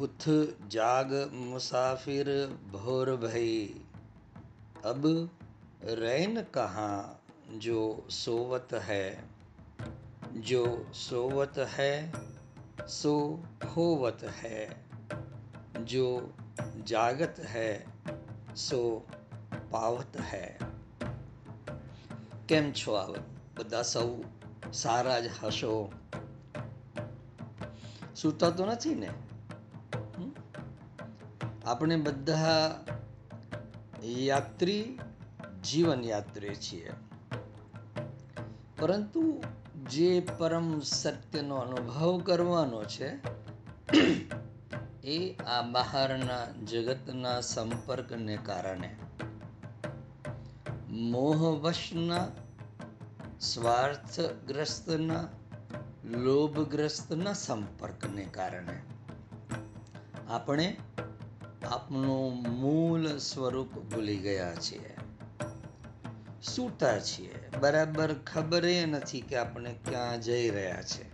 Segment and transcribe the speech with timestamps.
[0.00, 0.26] उठ
[0.68, 2.30] जाग मुसाफिर
[2.72, 3.56] भोर भई
[4.84, 5.06] अब
[6.00, 6.96] रैन कहाँ
[7.58, 9.04] जो सोवत है
[10.48, 11.92] जो सोवत है
[12.88, 13.16] सो
[13.76, 14.62] होवत है
[15.84, 16.08] जो
[16.86, 17.68] जागत है
[18.56, 18.82] सो
[19.70, 20.48] પાવત હૈ
[22.48, 23.14] કેમ છો આવ
[23.56, 24.10] બધા સૌ
[24.72, 25.72] સારા જ હશો
[28.14, 29.10] સૂતા તો નથી ને
[31.65, 32.79] આપણે બધા
[34.03, 34.99] યાત્રી
[35.63, 36.91] જીવન યાત્રી છીએ.
[38.79, 39.43] પરંતુ
[39.89, 43.19] જે પરમ સત્યનો અનુભવ કરવાનો છે,
[45.03, 48.95] એ આ બહારના જગતના સંપર્કને કારણે.
[50.89, 52.27] મોહવશના,
[53.41, 55.27] સ્વાર્થગ્રસ્તના,
[56.03, 58.81] લોભગ્રસ્તના સંપર્કને કારણે.
[60.27, 60.77] આપણે
[61.71, 64.95] આપનું મૂળ સ્વરૂપ ભૂલી ગયા છીએ.
[66.43, 67.35] સૂતા છીએ.
[67.59, 71.11] બરાબર ખબરે નથી કે આપણે ક્યાં જઈ રહ્યા છે.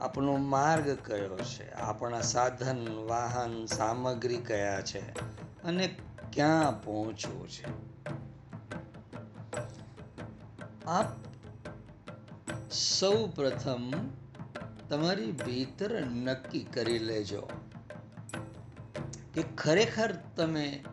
[0.00, 1.72] આપણો માર્ગ કયો છે?
[1.72, 5.18] આપણા સાધન, વાહન, સામગ્રી કયા છે?
[5.62, 5.96] અને
[6.32, 7.66] ક્યાં પહોંચવું છે?
[10.84, 11.06] આપ
[12.72, 13.92] સૌ પ્રથમ
[14.88, 17.48] તમારી ભીતર નક્કી કરી લેજો.
[19.36, 20.84] કે ખરેખર તમે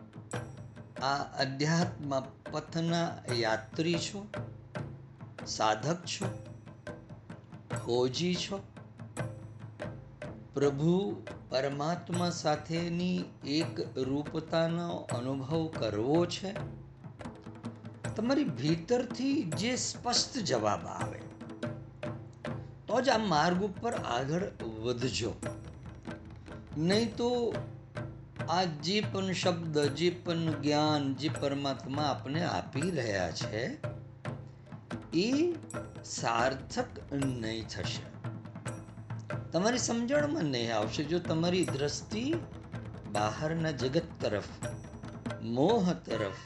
[1.02, 2.20] આ અધ્યાત્મ
[2.52, 4.26] પથના યાત્રી છો?
[5.46, 6.26] સાધક છો?
[7.84, 8.60] ખોજી છો?
[10.54, 16.54] પ્રભુ પરમાત્મા સાથેની એક રૂપતાનો અનુભવ કરવો છે?
[18.16, 21.20] તમારી ભીતરથી જે સ્પષ્ટ જવાબ આવે,
[22.86, 24.42] તો જ આ માર્ગ ઉપર આગળ
[24.82, 25.34] વધજો.
[26.76, 27.54] નહીં તો
[28.48, 33.76] આ જે પણ શબ્દ જે પણ જ્ઞાન જે પરમાત્મા આપને આપી રહ્યા છે,
[35.14, 35.54] એ
[36.04, 38.02] સાર્થક નહીં થશે.
[39.52, 41.04] તમારી સમજણમાં નહીં આવશે.
[41.04, 42.34] જો તમારી દ્રષ્ટિ
[43.12, 44.44] બહારના જગત તરફ,
[45.42, 46.36] મોહ તરફ,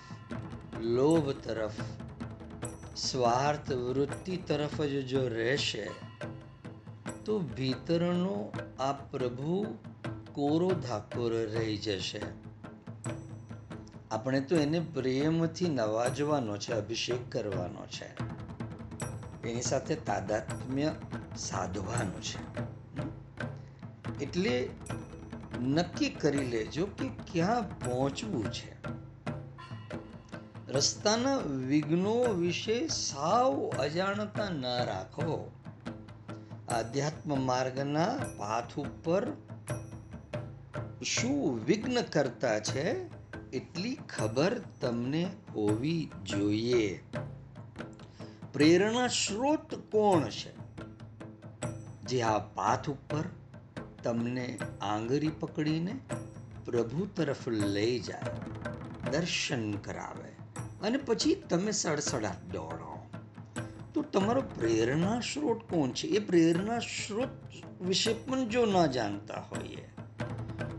[0.81, 1.73] લોભ તરફ,
[2.97, 5.91] સ્વાર્થ વૃત્તિ તરફ જ જો રહેશે,
[7.25, 9.79] તો ભીતરનો આ પ્રભુ
[10.33, 12.21] કોરો ધાકોર રહી જશે.
[14.11, 18.39] આપણે તો એને પ્રેમથી નવાજવાનો છે, અભિષેક કરવાનો છે.
[19.49, 20.93] એની સાથે તાદાત્મ્ય
[21.37, 22.69] સાધવાનું છે.
[24.25, 24.71] એટલે
[25.61, 28.79] નક્કી કરી લેજો કે ક્યાં પહોંચવું છે.
[30.73, 35.51] રસ્તાના વિઘ્નો વિશે સાવ અજાણતા ન રાખો.
[36.69, 39.27] આધ્યાત્મ માર્ગના પાથ ઉપર
[41.03, 42.97] શું વિઘ્ન કરતા છે?
[43.51, 47.03] એટલી ખબર તમને હોવી જોઈએ.
[48.53, 50.53] પ્રેરણા સ્ત્રોત કોણ છે?
[52.03, 53.25] જે આ પાથ ઉપર
[54.03, 56.01] તમને આંગળી પકડીને
[56.65, 58.23] પ્રભુ તરફ લઈ જાય,
[59.11, 60.29] દર્શન કરાવે
[60.83, 63.07] અને પછી તમે સડસડાટ દોડો.
[63.95, 66.07] તો તમારો પ્રેરણા સ્ત્રોત કોણ છે?
[66.07, 67.29] એ પ્રેરણા સ્ત્રોત
[67.81, 69.89] વિશે પણ જો ન જાણતા હોઈએ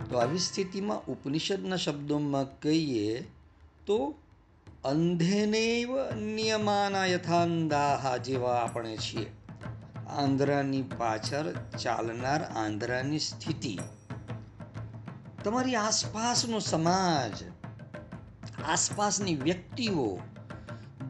[0.10, 3.10] તો આવી સ્થિતિમાં ઉપનિષદના શબ્દોમાં કહીએ
[3.86, 3.98] તો
[4.84, 5.92] અંધેનેવ
[6.30, 9.28] નિયમાના યથાંદાહા જેવા આપણે છીએ
[10.16, 13.76] આંધ્રાની પાછળ ચાલનાર આંધ્રાની સ્થિતિ
[15.44, 17.46] તમારી આસપાસનો સમાજ
[18.66, 20.10] આસપાસની વ્યક્તિઓ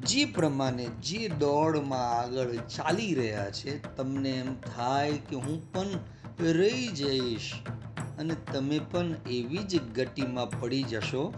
[0.04, 6.00] જે પ્રમાણે જે દોડમાં આગળ ચાલી રહ્યા છે તમને એમ થાય કે હું પણ
[6.54, 7.52] રહી જઈશ
[8.20, 11.34] અને તમે પણ એવી જ ગતિમાં પડી જશો?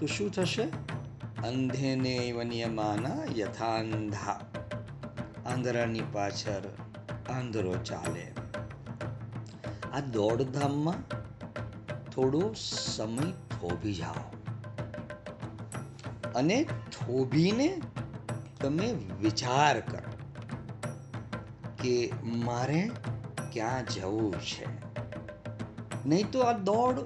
[0.00, 0.62] તો શું થશે?
[1.48, 4.40] અંધેને વન્યમાના યથાંધા.
[5.46, 6.62] આંધળાની પાછળ
[7.28, 8.32] આંધળો ચાલે.
[9.92, 11.08] આ દોડધામમાં
[12.10, 14.30] થોડો સમય થોભી જાઓ.
[16.34, 17.80] અને થોભીને
[18.60, 20.44] તમે વિચાર કરો
[21.82, 22.90] કે મારે
[23.52, 24.83] ક્યાં જવું છે?
[26.06, 26.98] નહીં તો આ દોડ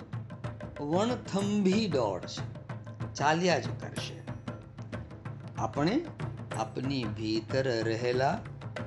[0.80, 2.58] વણથંભી દોડ છે.
[3.14, 4.22] ચાલ્યા જ કરશે.
[5.58, 6.04] આપણે
[6.56, 8.38] આપની ભીતર રહેલા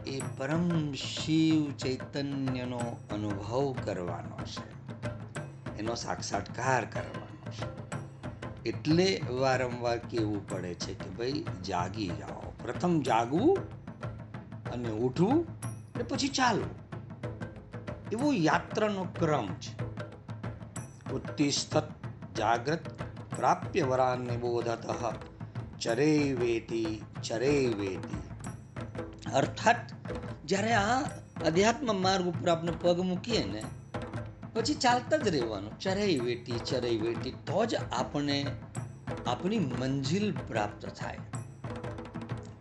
[0.07, 2.81] એ પરમ શિવ ચૈતન્યનો
[3.11, 4.71] અનુભવ કરવાનો છે.
[5.79, 7.81] એનો સાક્ષાત્કાર કરવાનો છે.
[8.69, 12.53] એટલે વારંવાર કહેવું પડે છે કે ભાઈ જાગી જાઓ.
[12.63, 13.57] પ્રથમ જાગવું
[14.71, 15.61] અને ઉઠવું
[15.93, 16.81] અને પછી ચાલવું.
[18.11, 19.90] એવો યાત્રાનો ક્રમ છે.
[22.37, 22.89] જાગ્રત
[23.35, 25.13] પ્રાપ્ય વરાન નિબોધત
[25.81, 28.23] ચરે વેતી ચરે વેતી
[29.33, 29.75] અર્થાત
[30.45, 31.01] જ્યારે આ
[31.45, 33.63] અધ્યાત્મ માર્ગ ઉપર આપણે પગ મૂકીએ ને,
[34.53, 35.79] પછી ચાલતા જ રહેવાનું.
[35.79, 38.45] ચરઈ વેટી ચરઈ વેટી તો જ આપણે
[39.27, 41.17] આપણી મંજિલ પ્રાપ્ત થાય.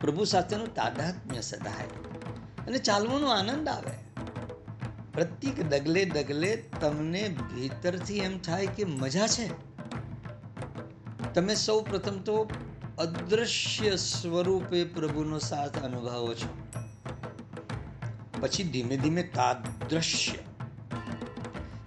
[0.00, 1.84] પ્રભુ સાથેનું તાદાત્મ્ય સદાય.
[2.66, 4.09] અને ચાલવાનો આનંદ આવે.
[5.12, 9.50] પ્રત્યેક ડગલે ડગલે તમને ભીતરથી એમ થાય કે મજા છે?
[11.34, 12.50] તમે સૌ પ્રથમ તો
[12.98, 16.58] અદૃશ્ય સ્વરૂપે પ્રભુનો સાથ અનુભવો છો.
[18.40, 20.32] પછી ધીમે ધીમે તાદ્રશ્ય.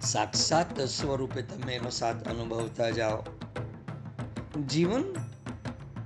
[0.00, 3.22] સાક્ષાત સ્વરૂપે તમે એનો સાથ અનુભવતા જાઓ.
[4.62, 5.04] જીવન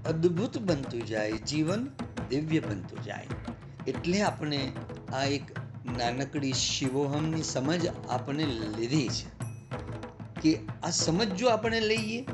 [0.06, 1.91] અદ્ભુત બનતું જાય, જીવન
[2.29, 3.26] દિવ્ય બનતું જાય.
[3.87, 4.73] એટલે આપણે
[5.12, 5.57] આ એક
[5.96, 9.38] નાનકડી શિવોહમની સમજ આપણે લીધી છે
[10.43, 12.25] કે આ સમજ જો આપણે લઈએ,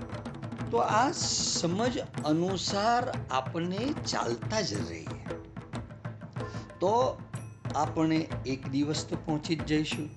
[0.71, 3.79] તો આ સમજ અનુસાર આપણે
[4.13, 5.05] ચાલતા જ રહીએ.
[6.81, 7.21] તો
[7.75, 10.11] આપણે એક દિવસ તો પહોંચી જ જઈશું.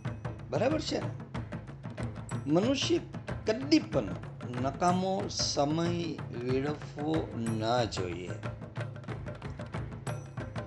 [0.49, 1.01] બરાબર છે?
[2.47, 2.97] મનુષ્ય
[3.45, 4.15] કદી પણ
[4.61, 6.13] નકામો સમય
[6.43, 8.29] વેડફવો ન જોઈએ.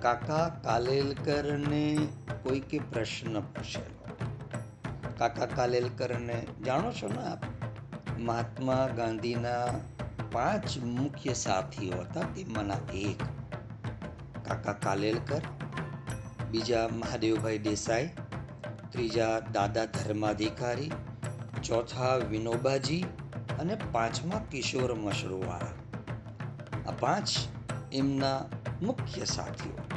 [0.01, 2.07] કાકા કાલેલકરને
[2.43, 4.15] કોઈકે પ્રશ્ન પૂછેલો.
[5.17, 7.39] કાકા કાલેલકરને જાણો છો ને આપ?
[8.17, 9.65] મહાત્મા ગાંધીના
[10.31, 13.23] પાંચ મુખ્ય સાથીઓ હતા, તેમાંના એક
[14.47, 15.41] કાકા કાલેલકર,
[16.51, 18.09] બીજા મહાદેવભાઈ દેસાઈ,
[18.89, 20.91] ત્રીજા દાદા ધર્માધિકારી,
[21.63, 23.05] ચોથા વિનોબાજી
[23.59, 25.71] અને પાંચમા કિશોર મશરૂવાળા.
[26.87, 27.27] આ પાંચ
[27.91, 28.45] એમના
[28.81, 29.90] મુખ્ય સાથીઓ.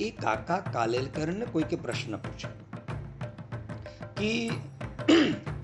[0.00, 2.50] એ કાકા કાલેલકરને કોઈકે પ્રશ્ન પૂછ્યો
[4.16, 4.50] કે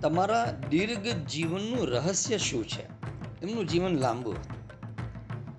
[0.01, 2.83] તમારા દીર્ઘ જીવનનું રહસ્ય શું છે?
[3.43, 4.33] એમનું જીવન લાંબુ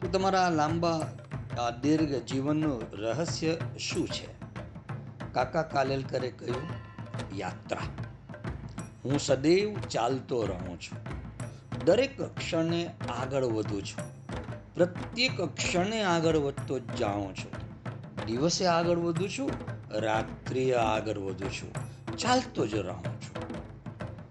[0.02, 1.02] તો તમારા લાંબા
[1.82, 4.40] દીર્ઘ જીવનનું રહસ્ય શું છે?
[5.34, 6.62] કાકા કાલેલકરે કહ્યું,
[7.38, 7.80] યાત્રા.
[9.06, 10.98] હું સદૈવ ચાલતો રહું છું.
[11.86, 14.20] દરેક ક્ષણે આગળ વધું છું.
[14.76, 17.69] પ્રત્યેક ક્ષણે આગળ વધતો જાઉં છું.
[18.30, 19.52] દિવસે આગળ વધું છું
[19.92, 21.74] રાત્રિએ આગળ વધું છું.
[22.18, 23.64] ચાલતો જ રહું છું.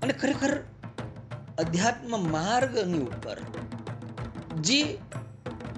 [0.00, 0.58] અને ખરેખર
[1.58, 3.36] અધ્યાત્મ માર્ગની ઉપર
[4.60, 4.98] જે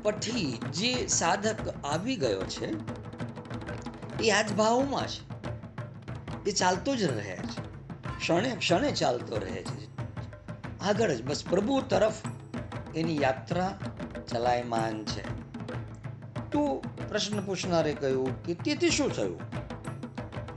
[0.02, 2.75] પઠી, જે સાધક આવી ગયો છે,
[4.23, 5.31] એ આજ ભાવમાં છે.
[6.50, 7.62] એ ચાલતો જ રહે છે.
[8.19, 9.90] ક્ષણે ક્ષણે ચાલતો રહે છે.
[10.81, 12.14] આગળ જ બસ પ્રભુ તરફ
[12.96, 13.78] એની યાત્રા
[14.31, 15.40] ચલાયમાન છે.
[16.50, 19.38] તો પ્રશ્ન પૂછનારે કહ્યું કે તેથી શું થયું?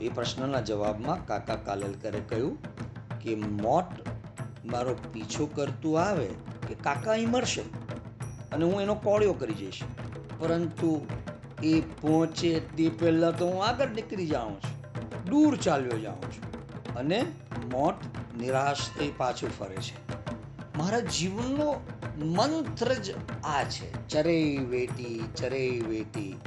[0.01, 2.57] એ પ્રશ્નના જવાબમાં કાકા કાલેલકરે કહ્યું
[3.21, 3.85] કે મોત
[4.65, 6.27] મારો પીછો કરતું આવે
[6.67, 7.61] કે કાકા અહીં મળશે
[8.51, 9.81] અને હું એનો કોળિયો કરી જઈશ.
[10.39, 10.91] પરંતુ
[11.63, 14.77] એ પહોંચે તે પહેલાં તો હું આગળ નીકળી જાઉં છું,
[15.25, 17.19] દૂર ચાલ્યો જાઉં છું અને
[17.71, 17.95] મોત
[18.39, 19.97] નિરાશ થઈ પાછું ફરે છે.
[20.77, 21.69] મારા જીવનનો
[22.17, 23.11] મંત્ર જ
[23.43, 24.07] આ છે.
[24.07, 26.37] ચરે વેટી ચરે વેટી.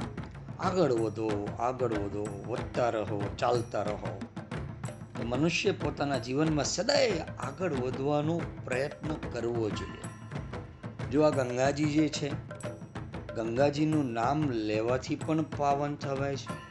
[0.59, 4.19] આગળ વધો આગળ વધો, વધતા રહો, ચાલતા રહો.
[5.23, 10.29] મનુષ્ય પોતાના જીવનમાં સદાય આગળ વધવાનો પ્રયત્ન કરવો જોઈએ.
[11.11, 12.31] જો આ ગંગાજી જે છે,
[13.35, 16.67] ગંગાજીનું નામ લેવાથી પણ પાવન થવાય છે.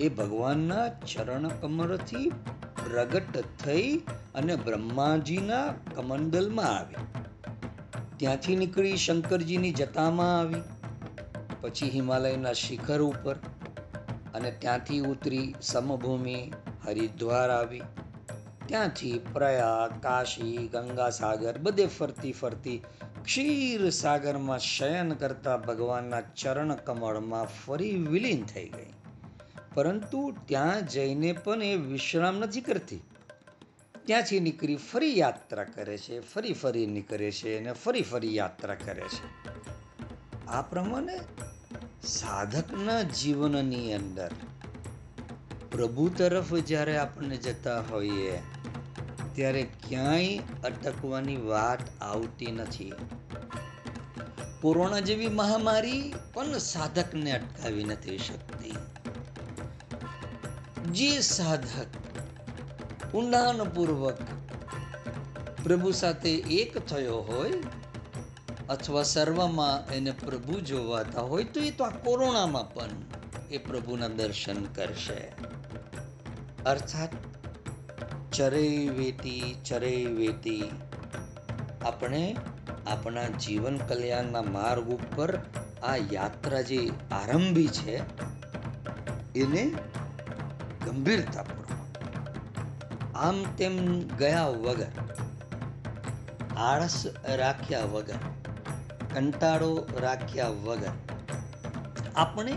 [0.00, 2.28] એ ભગવાનના ચરણ કમરથી
[2.84, 4.02] પ્રગટ થઈ
[4.34, 6.94] અને બ્રહ્માજીના કમંડલમાં આવી.
[8.20, 10.62] ત્યાંથી નીકળી શંકરજીની જતામાં આવી,
[11.60, 13.36] પછી હિમાલયના શિખર ઉપર
[14.34, 16.52] અને ત્યાંથી ઉતરી સમભૂમિ
[16.86, 17.80] હરિદ્વાર આવી.
[18.66, 22.82] ત્યાંથી પ્રયાગ, કાશી, ગંગાસાગર બધે ફરતી ફરતી
[23.24, 28.92] ક્ષીર સાગરમાં શયન કરતા ભગવાનના ચરણ કમળમાં ફરી વિલીન થઈ ગઈ.
[29.74, 33.00] પરંતુ ત્યાં જઈને પણ એ વિશ્રામ નથી કરતી.
[34.06, 39.02] ત્યાંથી નીકળી ફરી યાત્રા કરે છે, ફરી ફરી નીકળે છે અને ફરી ફરી યાત્રા કરે
[39.02, 39.26] છે.
[40.46, 41.20] આ પ્રમાણે
[42.04, 44.30] સાધકના જીવનની અંદર
[45.70, 48.42] પ્રભુ તરફ જ્યારે આપણને જતા હોઈએ,
[49.34, 52.92] ત્યારે ક્યાંય અટકવાની વાત આવતી નથી.
[54.60, 58.74] કોરોના જેવી મહામારી પણ સાધકને અટકાવી નથી શકતી.
[60.92, 61.99] જે સાધક
[63.14, 64.18] ઊંડાણપૂર્વક
[65.64, 67.58] પ્રભુ સાથે એક થયો હોય
[68.68, 72.92] અથવા સર્વમાં એને પ્રભુ જોવાતા હોય, તો એ તો આ કોરોનામાં પણ
[73.50, 75.20] એ પ્રભુના દર્શન કરશે.
[76.66, 77.12] અર્થાત
[78.32, 80.70] ચરે વેતી ચરે વેતી,
[81.84, 82.36] આપણે
[82.86, 85.30] આપણા જીવન કલ્યાણના માર્ગ ઉપર
[85.82, 86.80] આ યાત્રા જે
[87.12, 87.96] આરંભી છે,
[89.40, 89.64] એને
[90.86, 91.59] ગંભીરતાપૂર્વક
[93.20, 93.76] આમ તેમ
[94.20, 94.92] ગયા વગર,
[96.66, 96.98] આળસ
[97.40, 98.22] રાખ્યા વગર,
[99.14, 99.72] કંટાળો
[100.04, 100.94] રાખ્યા વગર
[102.16, 102.54] આપણે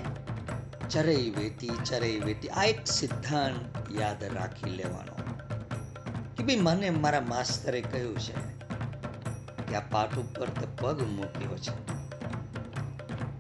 [0.90, 5.16] ચરઈ વેતી ચરઈ વેતી, આ એક સિદ્ધાંત યાદ રાખી લેવાનો.
[6.36, 8.36] કે ભાઈ મને મારા માસ્તરે કહ્યું છે
[9.68, 11.76] કે આ પાઠ ઉપર તે પગ મૂક્યો છે.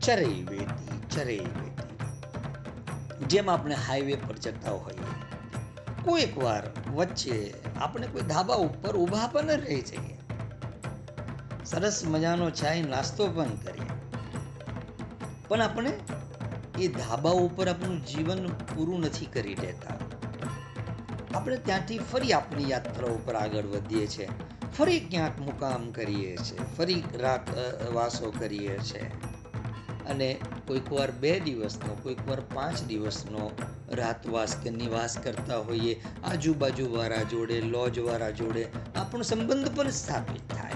[0.01, 1.91] ચરઈ વેતી ચરઈ વેતી,
[3.27, 5.22] જેમ આપણે હાઈવે પર જતા હોઈએ
[6.05, 10.17] કોઈક વાર વચ્ચે આપણે કોઈ ધાબા ઉપર ઊભા પણ રહી જઈએ.
[11.65, 13.89] સરસ મજાનો ચાય નાસ્તો પણ કરીએ.
[15.47, 15.93] પણ આપણે
[16.79, 19.95] એ ધાબા ઉપર આપણું જીવન પૂરું નથી કરી દેતા.
[21.35, 24.29] આપણે ત્યાંથી ફરી આપણી યાત્રા ઉપર આગળ વધીએ છીએ.
[24.77, 26.59] ફરી ક્યાંક મુકામ કરીએ છીએ.
[26.77, 27.57] ફરી રાત
[27.93, 29.11] વાસો કરીએ છીએ.
[30.09, 33.51] અને કોઈક વાર બે દિવસનો કોઈક વાર પાંચ દિવસનો
[33.95, 40.53] રાતવાસ કે નિવાસ કરતા હોઈએ, આજુબાજુ વાળા જોડે, લોજ વાળા જોડે, આપણો સંબંધ પણ સ્થાપિત
[40.53, 40.73] થાય.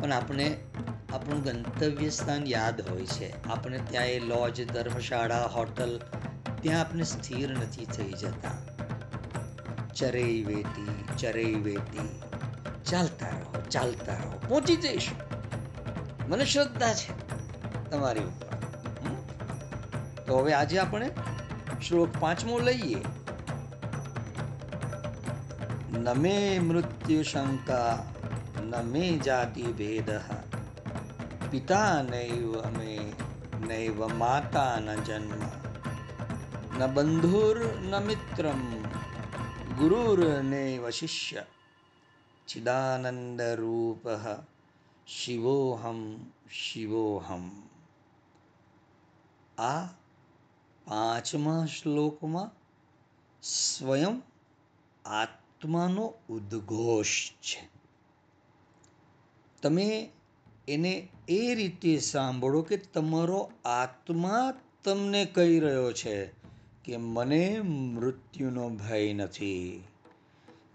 [0.00, 0.56] પણ આપણે,
[1.12, 3.44] આપણું ગંતવ્ય સ્થાન યાદ હોય છે.
[3.44, 6.00] આપણે ત્યાં એ લોજ, ધર્મશાળા, હોટલ,
[6.62, 8.74] ત્યાં આપણે સ્થિર નથી થઈ જતા.
[9.94, 12.22] ચરેય વેતી ચરેય વેતી
[12.90, 14.40] ચાલતા રહો ચાલતા રહો.
[14.48, 15.34] પહોંચી જઈશું.
[16.30, 17.24] મને શ્રદ્ધા છે
[17.90, 18.44] તમારી ઉપર.
[20.26, 21.10] તો હવે આજે આપણે
[21.88, 22.96] શ્લોક પાંચમો લઈએ.
[25.98, 28.06] નમે મૃત્યુ શંકા
[28.62, 30.10] નમે જાતિ ભેદ,
[31.50, 33.12] પિતા નૈવ અમે,
[33.66, 35.42] નૈવ માતા ન જન્મ.
[36.78, 38.82] ન બંધુર ન મિત્રમ,
[39.76, 41.44] ગુરુર નૈવ શિષ્ય.
[42.48, 44.08] ચિદાનંદ રૂપ
[45.06, 46.16] શિવોહમ
[46.50, 47.50] શિવોહમ.
[49.58, 49.86] આ
[50.88, 52.50] પાંચમા શ્લોકમાં
[53.42, 54.22] સ્વયં
[55.04, 57.68] આત્માનો ઉદ્ઘોષ છે.
[59.62, 60.10] તમે
[60.68, 66.26] એને એ રીતે સાંભળો કે તમારો આત્મા તમને કહી રહ્યો છે
[66.84, 69.84] કે મને મૃત્યુનો ભય નથી.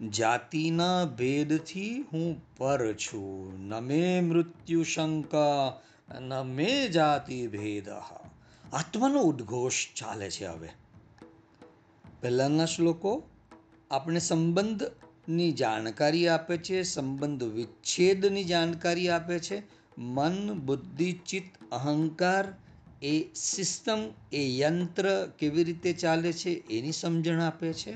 [0.08, 3.60] જાતિના ભેદથી હું પર છું.
[3.68, 5.80] ન મે મૃત્યુ શંકા,
[6.20, 7.88] ન મે જાતિ ભેદ
[8.72, 10.68] આત્માનો ઉદ્ઘોષ ચાલે છે હવે.
[12.20, 13.22] પહેલાંના શ્લોકો,
[13.90, 19.62] આપણે સંબંધની જાણકારી આપે છે, સંબંધ વિચ્છેદની જાણકારી આપે છે.
[19.98, 22.54] મન, બુદ્ધિ, ચિત્ત, અહંકાર,
[23.02, 23.98] એ સિસ્ટમ,
[24.32, 27.92] એ યંત્ર કેવી રીતે ચાલે છે એની સમજણ આપે છે.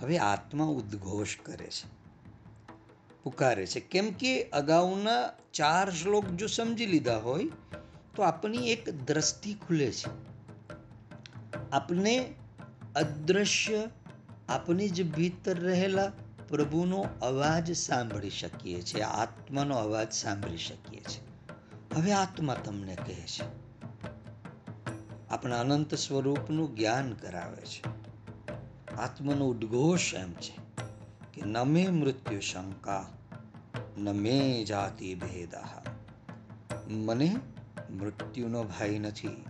[0.00, 1.86] હવે આત્મા ઉદ્ઘોષ કરે છે,
[3.22, 3.80] પુકારે છે.
[3.80, 7.48] કેમ કે અગાઉના ચાર શ્લોક જો સમજી લીધા હોય
[8.18, 10.08] તો આપણી એક દ્રષ્ટિ ખુલે છે.
[11.70, 12.34] આપને
[12.96, 13.88] અદ્રશ્ય
[14.48, 16.12] આપની જ ભીતર રહેલા
[16.48, 21.26] પ્રભુનો અવાજ સાંભળી શકીએ છીએ, આત્માનો અવાજ સાંભળી શકીએ છીએ.
[21.94, 23.44] હવે આત્મા તમને કહે છે,
[25.30, 27.82] આપણા અનંત સ્વરૂપનું જ્ઞાન કરાવે છે.
[28.94, 30.56] આત્માનો ઉદ્ઘોષ એમ છે
[31.34, 33.06] કે નમે મૃત્યુ શંકા
[33.98, 35.82] નમે જાતિ ભેદા.
[36.88, 37.36] મને
[37.90, 39.44] મૃત્યુનો ભય નથી.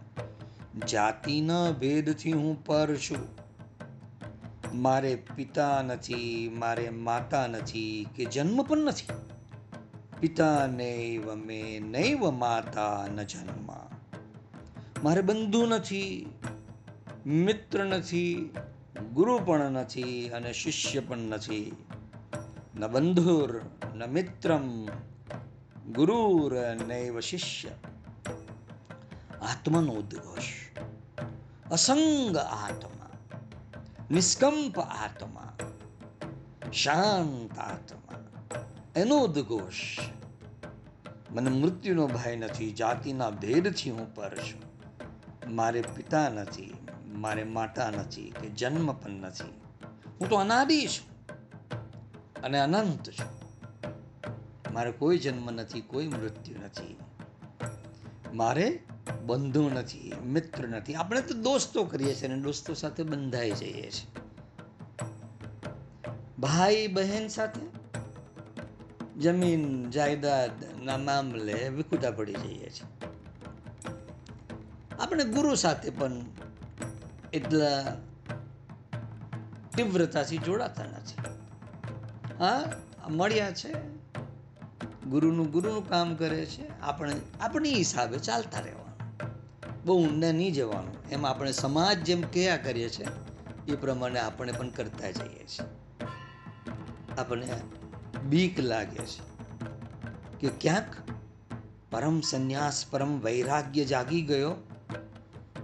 [0.88, 3.38] જાતિના ભેદથી હું પર છું.
[4.74, 9.06] મારે પિતા નથી, મારે માતા નથી કે જન્મ પણ નથી.
[10.20, 13.66] પિતા નૈવ મે નૈવ માતા ન જન્મ.
[15.04, 16.32] મારે બંધુ નથી,
[17.26, 18.50] મિત્ર નથી,
[19.14, 21.72] ગુરુ પણ નથી અને શિષ્ય પણ નથી.
[22.76, 23.60] ન બંધુર,
[23.94, 24.86] ન મિત્રમ,
[25.92, 26.54] ગુરુર,
[26.86, 27.68] નૈવ શિષ્ય.
[29.42, 30.48] આત્માનો ઉદ્ઘોષ
[31.70, 33.14] અસંગ આત્મા
[34.10, 35.52] નિષ્કંપ આત્મા
[36.72, 38.20] શાંત આત્મા
[38.94, 39.80] એનો ઉદ્ઘોષ
[41.32, 44.62] મને મૃત્યુનો ભય નથી જાતિના ભેદથી હું પર છું
[45.54, 46.74] મારે પિતા નથી
[47.14, 49.56] મારે માતા નથી કે જન્મ પણ નથી
[50.16, 51.06] હું તો અનાદિ છું
[52.42, 53.32] અને અનંત છું
[54.72, 56.96] મારે કોઈ જન્મ નથી કોઈ મૃત્યુ નથી
[58.34, 58.66] મારે
[59.12, 60.94] બંધુ નથી, મિત્ર નથી.
[60.94, 64.06] આપણે તો દોસ્તો કરીએ છીએ અને દોસ્તો સાથે બંધાઈ જઈએ છીએ.
[66.38, 67.60] ભાઈ બહેન સાથે
[69.20, 70.50] જમીન જાયદાદ
[70.84, 73.08] ના મામલે વિખુટા પડી જઈએ છીએ.
[75.00, 76.12] આપણે ગુરુ સાથે પણ
[77.32, 77.96] એટલા
[79.76, 81.14] તીવ્રતાથી જોડાતા નથી.
[82.38, 82.72] હા,
[83.10, 83.72] મળ્યા છે.
[85.06, 86.80] ગુરુનું ગુરુનું કામ કરે છે.
[86.80, 88.87] આપણે, આપણી હિસાબે ચાલતા રહેવાનું.
[89.88, 90.94] બહુ ઊંડા નહીં જવાનું.
[91.10, 93.06] એમ આપણે સમાજ જેમ કયા કરીએ છીએ,
[93.68, 95.68] એ પ્રમાણે આપણે પણ કરતા જઈએ છીએ.
[97.18, 97.54] આપણને
[98.24, 99.22] બીક લાગે છે
[100.40, 100.96] કે ક્યાંક
[101.90, 104.54] પરમ સંન્યાસ, પરમ વૈરાગ્ય જાગી ગયો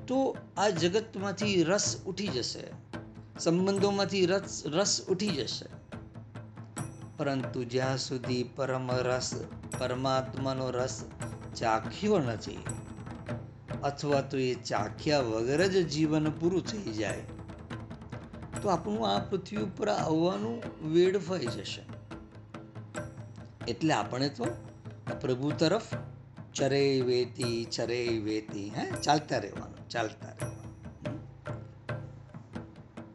[0.07, 2.65] તો આ જગતમાંથી રસ ઉઠી જશે.
[3.39, 5.67] સંબંધોમાંથી રસ રસ ઉઠી જશે.
[7.17, 9.31] પરંતુ જ્યાં સુધી પરમ રસ,
[9.79, 11.05] પરમાત્માનો રસ
[11.57, 12.59] ચાખ્યો નથી
[13.85, 17.23] અથવા તો એ ચાખ્યા વગર જ જીવન પૂરું થઈ જાય.
[18.63, 20.63] તો આપણું આ પૃથ્વી ઉપર આવવાનું
[20.93, 21.83] વેડફાઈ જશે.
[23.69, 24.47] એટલે આપણે તો
[25.21, 25.83] પ્રભુ તરફ
[26.55, 30.75] ચરે વેતી ચરે વેતી, હે, ચાલતા રહેવાનું ચાલતા રહેવાનું.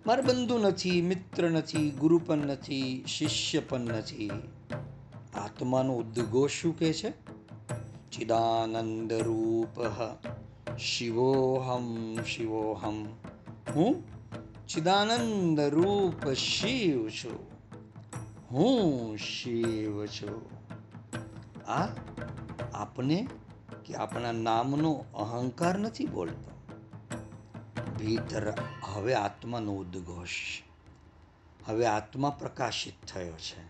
[0.06, 4.32] મારે બંધુ નથી, મિત્ર નથી ગુરુ પણ નથી શિષ્ય પણ નથી.
[5.34, 7.10] આત્માનો ઉદ્ઘોષ શું કે છે?
[8.12, 9.82] ચિદાનંદ રૂપ.
[10.80, 11.88] શિવોહમ
[12.26, 12.98] શિવોહમ
[13.76, 13.96] હું
[14.68, 17.40] ચિદાનંદ રૂપ શિવ છું
[18.52, 20.40] હું શિવ છું
[21.68, 21.88] આ
[22.74, 23.18] આપને
[23.84, 26.50] કે આપણા નામનો અહંકાર નથી બોલતો
[27.98, 28.46] ભીતર
[28.86, 30.38] હવે આત્માનો ઉદ્ઘોષ
[31.68, 33.69] હવે આત્મા પ્રકાશિત થયો છે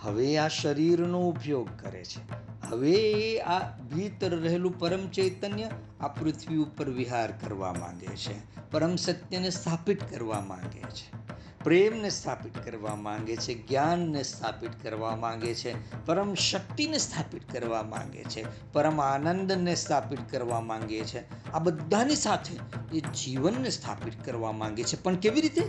[0.00, 2.50] હવે આ શરીરનો ઉપયોગ કરે છે.
[2.66, 8.70] હવે આ ભીતર રહેલું પરમ ચૈતન્ય આ પૃથ્વી ઉપર વિહાર કરવા માંગે છે.
[8.70, 11.20] પરમ સત્યને સ્થાપિત કરવા માંગે છે.
[11.64, 18.24] પ્રેમને સ્થાપિત કરવા માંગે છે, જ્ઞાનને સ્થાપિત કરવા માંગે છે, પરમ શક્તિને સ્થાપિત કરવા માંગે
[18.24, 21.50] છે, પરમ આનંદને સ્થાપિત કરવા માંગે છે.
[21.52, 22.56] આ બધાની સાથે
[22.96, 25.02] એ જીવનને સ્થાપિત કરવા માંગે છે.
[25.02, 25.62] પણ કેવી રીતે?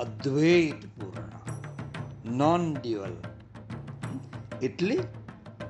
[0.00, 1.33] અદ્વૈત પૂર્ણ
[2.24, 3.16] નોન ડ્યુઅલ
[4.62, 4.98] એટલે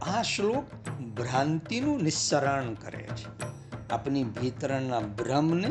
[0.03, 3.45] આ શ્લોક ભ્રાંતિનું નિસ્સરણ કરે છે.
[3.91, 5.71] આપની ભીતરના ભ્રમને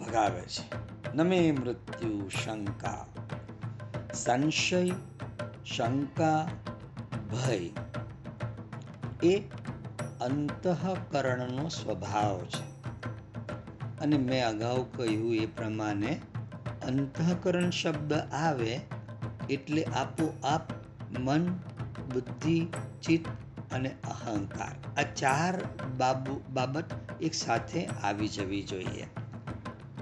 [0.00, 0.84] ભગાવે છે.
[1.14, 3.06] નમે મૃત્યુ શંકા.
[4.14, 4.90] સંશય,
[5.76, 6.48] શંકા,
[7.30, 7.70] ભય
[9.28, 9.38] એ
[10.20, 12.74] અંતઃકરણનો સ્વભાવ છે.
[14.00, 16.20] અને મેં અગાઉ કહ્યું એ પ્રમાણે
[16.86, 18.80] અંતઃકરણ શબ્દ આવે
[19.50, 20.60] એટલે આપોઆપ
[21.18, 21.46] મન,
[22.14, 22.66] બુદ્ધિ,
[23.02, 23.28] ચિત્ત
[23.72, 25.00] અને અહંકાર.
[25.00, 25.62] આ ચાર
[25.96, 26.84] બાબુ, બાબત
[27.20, 29.06] એક સાથે આવી જવી જોઈએ.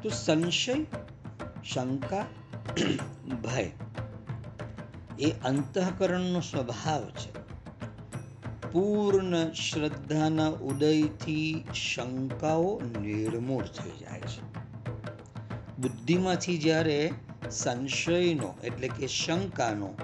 [0.03, 0.75] તો સંશય,
[1.65, 2.27] શંકા,
[3.45, 3.71] ભય
[5.21, 7.43] એ અંતઃકરણનો સ્વભાવ છે.
[8.71, 14.53] પૂર્ણ શ્રદ્ધાના ઉદયથી શંકાઓ નિર્મૂળ થઈ જાય છે.
[15.79, 17.13] બુદ્ધિમાંથી જ્યારે
[17.53, 19.95] સંશયનો એટલે કે શંકાનો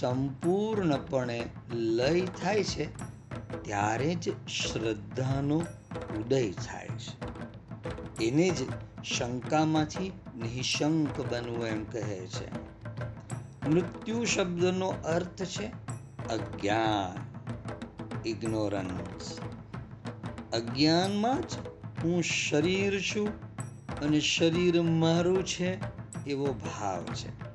[0.00, 2.84] સંપૂર્ણપણે લય થાય છે,
[3.62, 5.58] ત્યારે જ શ્રદ્ધાનો
[6.18, 7.30] ઉદય થાય છે.
[8.24, 8.54] એને જ
[9.04, 12.70] શંકામાંથી નિશંક બનવું એમ કહે છે.
[13.68, 15.66] મૃત્યુ શબ્દનો અર્થ છે
[16.28, 17.30] અજ્ઞાન
[18.26, 19.38] ઇગ્નોરન્સ
[20.52, 21.52] અજ્ઞાનમાં જ
[22.04, 23.28] હું શરીર છું
[24.00, 27.50] અને શરીર મારું છે એવો ભાવ છે.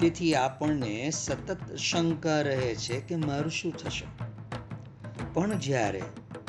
[0.00, 4.06] તેથી આપણને સતત શંકા રહે છે કે મારું શું થશે.
[5.32, 6.02] પણ જ્યારે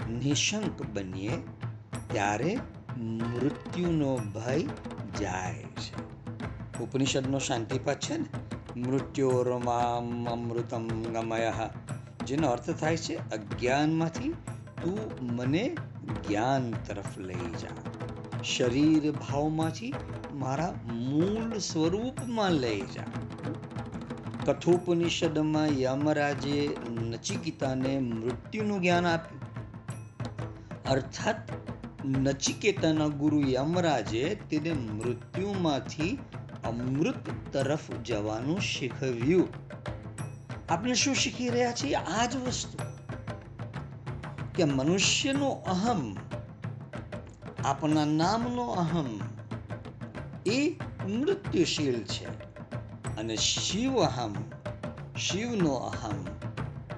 [0.09, 1.37] નિશંક બનીએ,
[2.11, 2.57] ત્યારે
[2.97, 4.63] મૃત્યુનો ભય
[5.19, 6.03] જાય છે.
[6.79, 8.25] ઉપનિષદનો શાંતિપાઠ છે ને,
[8.79, 11.53] મૃત્યોરમામ અમૃતમ ગમય
[12.25, 14.29] જેનો અર્થ થાય છે, અજ્ઞાનમાંથી
[14.81, 15.75] તું મને
[16.27, 17.92] જ્ઞાન તરફ લઈ જા.
[18.43, 19.93] શરીર ભાવમાંથી
[20.33, 23.03] મારા મૂળ સ્વરૂપમાં લઈ જા.
[24.45, 29.41] કઠોપનિષદમાં યમરાજે નચિકિતાને મૃત્યુનું જ્ઞાન આપ્યું.
[30.83, 31.35] અર્થાત,
[32.05, 36.19] નચિકેતાના ગુરુ યમરાજે તેને મૃત્યુમાંથી
[36.63, 39.47] અમૃત તરફ જવાનું શીખવ્યું.
[40.69, 41.93] આપણે શું શીખી રહ્યા છીએ?
[41.93, 42.77] આ જ વસ્તુ.
[44.55, 46.17] કે મનુષ્યનો અહમ
[47.65, 49.19] આપના નામનો અહમ
[50.45, 50.75] એ
[51.07, 52.27] મૃત્યુશીલ છે.
[53.15, 54.35] અને શિવ અહમ,
[55.17, 56.25] શિવનો અહમ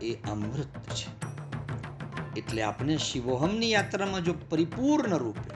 [0.01, 1.25] એ અમૃત છે.
[2.36, 5.56] એટલે આપણે શિવોહમની યાત્રામાં જો પરિપૂર્ણ રૂપે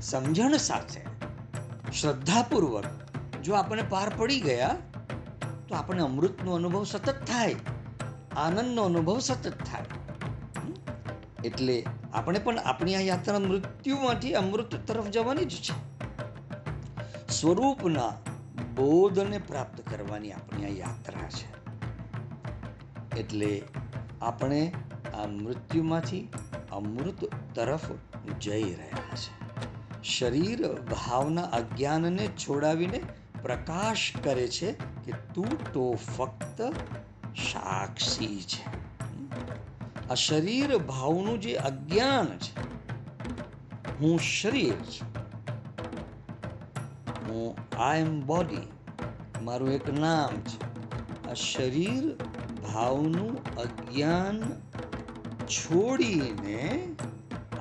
[0.00, 1.00] સમજણ સાથે,
[1.92, 2.84] શ્રદ્ધાપૂર્વક
[3.44, 4.76] જો આપણે પાર પડી ગયા,
[5.68, 7.56] તો આપણે અમૃતનો અનુભવ સતત થાય,
[8.36, 9.84] આનંદનો અનુભવ સતત થાય.
[11.44, 11.84] એટલે
[12.16, 15.74] આપણે પણ આપણી આ યાત્રા મૃત્યુમાંથી અમૃત તરફ જવાની જ છે.
[17.28, 18.08] સ્વરૂપના
[18.74, 21.66] બોધને પ્રાપ્ત કરવાની આપણી આ યાત્રા છે.
[23.20, 23.62] એટલે
[24.22, 24.72] આપણે
[25.14, 26.28] આ મૃત્યુમાંથી
[26.72, 27.80] અમૃત તરફ
[28.40, 29.46] જઈ રહ્યા છે.
[30.02, 33.02] શરીર ભાવના અજ્ઞાનને છોડાવીને
[33.42, 34.72] પ્રકાશ કરે છે
[35.04, 36.62] કે તું તો ફક્ત
[37.52, 38.86] સાક્ષી છે.
[40.10, 42.52] આ શરીર ભાવનું જે અજ્ઞાન છે,
[44.00, 45.08] હું શરીર છું.
[47.26, 47.46] હું
[47.78, 48.66] આઈ એમ બોડી
[49.42, 50.58] મારું એક નામ છે.
[51.30, 52.04] આ શરીર
[52.62, 54.38] ભાવનું અજ્ઞાન
[55.48, 56.62] છોડીને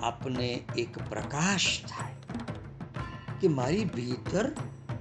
[0.02, 2.16] આપને એક પ્રકાશ થાય
[3.42, 4.46] કે મારી ભીતર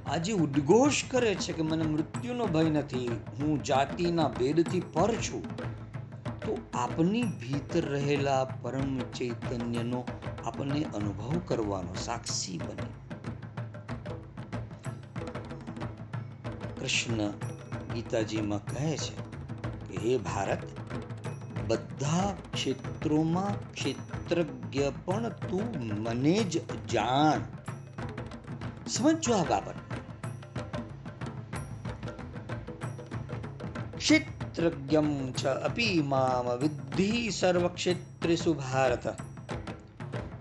[0.07, 5.45] આજે ઉદ્ઘોષ કરે છે કે મને મૃત્યુનો ભય નથી, હું જાતિના ભેદથી પર છું.
[6.45, 10.05] તો આપની ભીતર રહેલા પરમ ચૈતન્યનો
[10.45, 12.87] આપણને અનુભવ કરવાનો સાક્ષી બને.
[16.81, 17.31] કૃષ્ણ
[17.95, 19.15] ગીતાજીમાં કહે છે
[19.89, 20.59] કે, હે ભારત,
[21.69, 27.41] બધા ક્ષેત્રોમાં ક્ષેત્રજ્ઞ પણ તું મને જ જાણ.
[28.89, 29.75] સમજો આ બાબત.
[34.55, 39.07] ક્ષેત્રજ્ઞમ ચ અપી મામ વિદ્ધિ સર્વક્ષેત્રેષુ ભારત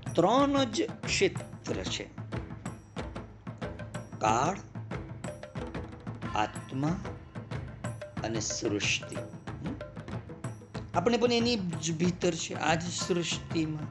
[0.10, 2.06] ત્રણ જ ક્ષેત્ર છે
[4.20, 4.60] કાળ
[6.36, 6.94] આત્મા
[8.22, 9.18] અને સૃષ્ટિ
[10.94, 13.90] આપણે પણ એની જ ભીતર છે આ જ સૃષ્ટિમાં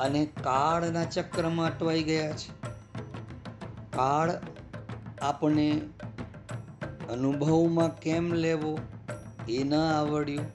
[0.00, 2.50] અને કાળના ચક્રમાં અટવાઈ ગયા છે
[3.92, 4.36] કાળ
[5.24, 5.66] આપણે
[7.10, 8.78] અનુભવમાં કેમ લેવો
[9.48, 10.46] એ ન આવડ્યું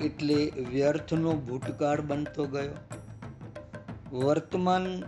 [0.00, 2.74] એટલે વ્યર્થનો ભૂતકાળ બનતો ગયો.
[4.18, 5.02] વર્તમાન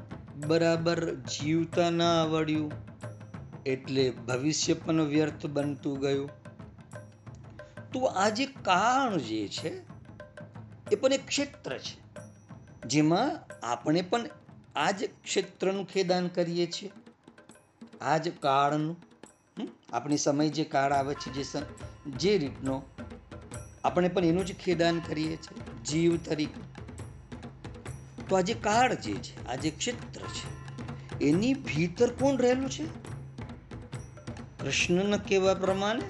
[0.47, 2.73] બરાબર જીવતા ન આવડ્યું
[3.67, 6.31] એટલે ભવિષ્ય પણ વ્યર્થ બનતું ગયું.
[7.93, 9.71] તો આ જે કાળ જે છે,
[10.93, 11.97] એ પણ એક ક્ષેત્ર છે,
[12.87, 13.31] જેમાં
[13.63, 14.21] આપણે પણ
[14.77, 16.91] આ જ ક્ષેત્રનું ખેદાન કરીએ છીએ.
[18.01, 19.08] આ જ કાળનું
[19.93, 21.45] આપણી સમય જે કાળ આવે છે, જે
[22.07, 22.83] જે રીતનો
[23.85, 26.61] આપણે પણ એનું જ ખેદાન કરીએ છીએ જીવ તરીકે.
[28.29, 30.59] તો આ કાળ જે છે, આ ક્ષેત્ર છે,
[31.25, 32.85] એની ભીતર કોણ રહેલું છે?
[34.61, 36.03] કૃષ્ણના કહેવા પ્રમાણે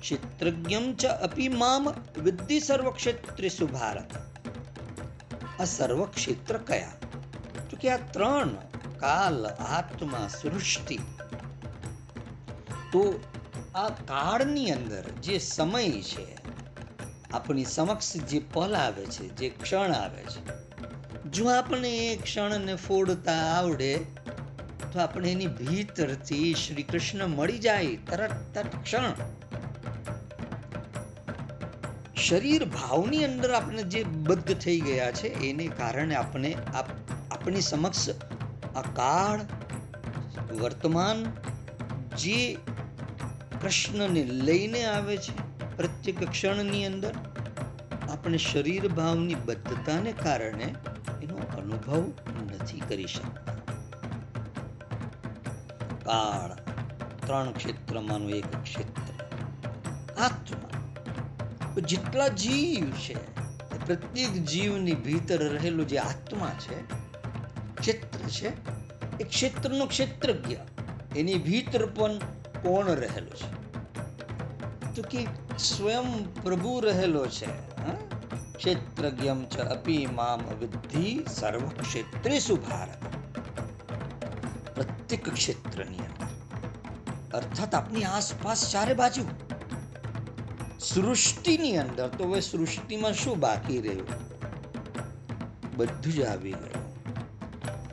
[0.00, 4.16] ક્ષેત્રજ્ઞમ ચ અપી મામ વિદ્ધિ સર્વ ક્ષેત્રેષુ ભારત.
[5.60, 6.92] આ સર્વ ક્ષેત્ર કયા?
[7.70, 8.48] તો કે આ ત્રણ
[8.98, 10.98] કાલ, આત્મા, સૃષ્ટિ
[12.94, 13.04] તો
[13.76, 16.26] આ કાળની અંદર જે સમય છે,
[17.36, 20.42] આપણી સમક્ષ જે પલ આવે છે, જે ક્ષણ આવે છે,
[21.36, 23.94] જો આપણે એ ક્ષણને ફોડતા આવડે,
[24.90, 29.16] તો આપણે એની ભીતરથી શ્રી કૃષ્ણ મળી જાય તરત તત્ક્ષણ
[32.26, 36.52] શરીર ભાવની અંદર આપણે જે બદ્ધ થઈ ગયા છે, એને કારણે આપણે
[36.82, 38.04] આપણી સમક્ષ
[38.80, 39.42] આ કાળ,
[40.62, 41.26] વર્તમાન
[42.22, 42.38] જે
[43.60, 45.54] કૃષ્ણને લઈને આવે છે.
[45.76, 47.14] પ્રત્યેક ક્ષણની અંદર
[48.10, 50.74] આપણે શરીર ભાવની બદ્ધતાને કારણે
[51.22, 52.12] એનો અનુભવ
[52.42, 53.54] નથી કરી શકતા.
[56.04, 56.54] કાળ
[57.26, 59.24] ત્રણ ક્ષેત્રમાંનું એક ક્ષેત્ર.
[60.20, 60.70] આત્મા.
[61.80, 63.34] જેટલા જીવ છે
[63.86, 66.90] પ્રત્યેક જીવની ભીતર રહેલું જે આત્મા છે,
[67.74, 68.48] ક્ષેત્ર છે,
[69.20, 70.54] એ ક્ષેત્રનો ક્ષેત્રજ્ઞ.
[71.16, 72.10] એની ભીતર પણ
[72.64, 73.64] કોણ રહેલું છે?
[74.96, 75.26] તો કે
[75.58, 77.74] સ્વયં પ્રભુ રહેલો છે
[78.56, 83.04] ક્ષેત્રજ્ઞમ ચ અપી મામ વિદ્ધિ સર્વ ક્ષેત્રેસુ ભારત.
[84.74, 86.26] પ્રત્યેક ક્ષેત્રની અંદર.
[87.36, 89.22] અર્થાત આપની આસપાસ ચારે બાજુ.
[90.80, 94.06] સૃષ્ટિની અંદર તો હવે સૃષ્ટિમાં શું બાકી રહ્યું?
[95.76, 96.84] બધું જ આવી ગયું.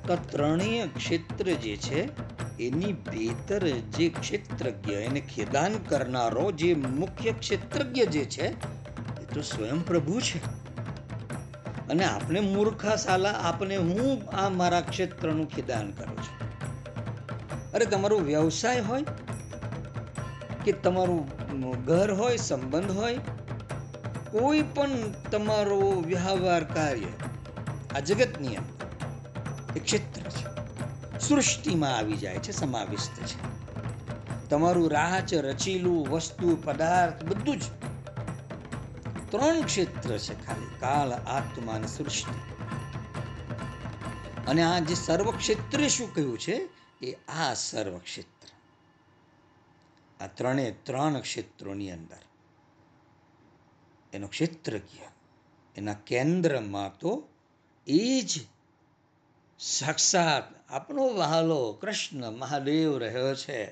[0.07, 8.01] તો ત્રણેય ક્ષેત્ર જે છે એની ભેતર જે ક્ષેત્રજ્ઞ, એને ખેદાન કરનારો જે મુખ્ય ક્ષેત્રજ્ઞ
[8.01, 8.47] જે છે,
[9.21, 10.61] એ તો સ્વયં પ્રભુ છે.
[11.89, 16.41] અને આપણે મૂર્ખા સાલા આપણે હું આ મારા ક્ષેત્રનું ખેદાન કરું છું.
[17.73, 19.05] અરે, તમારો વ્યવસાય હોય
[20.65, 21.41] કે તમારું
[21.85, 23.17] ઘર હોય, સંબંધ હોય,
[24.31, 24.89] કોઈ પણ
[25.31, 27.05] તમારો વ્યવહાર કાર્ય,
[27.95, 28.85] આ જગતની અંદર,
[29.75, 30.50] એ ક્ષેત્ર છે.
[31.27, 33.61] સૃષ્ટિમાં આવી જાય છે, સમાવિષ્ટ છે.
[34.49, 37.63] તમારું રાહચ રચીલું વસ્તુ, પદાર્થ, બધું જ
[39.31, 42.53] ત્રણ ક્ષેત્ર છે ખાલી, કાલ, આત્મા અને સૃષ્ટિ.
[44.47, 46.69] અને આ જે સર્વ ક્ષેત્રે શું કહ્યું છે,
[47.01, 48.47] એ આ સર્વ ક્ષેત્ર
[50.23, 52.17] આ ત્રણે ત્રણ ક્ષેત્રોની અંદર.
[54.13, 55.11] એનો ક્ષેત્ર ક્યાં?
[55.75, 57.27] એના કેન્દ્રમાં તો
[57.87, 58.39] એ જ
[59.59, 63.63] સાક્ષાત આપણો વહાલો કૃષ્ણ મહાદેવ રહ્યો છે.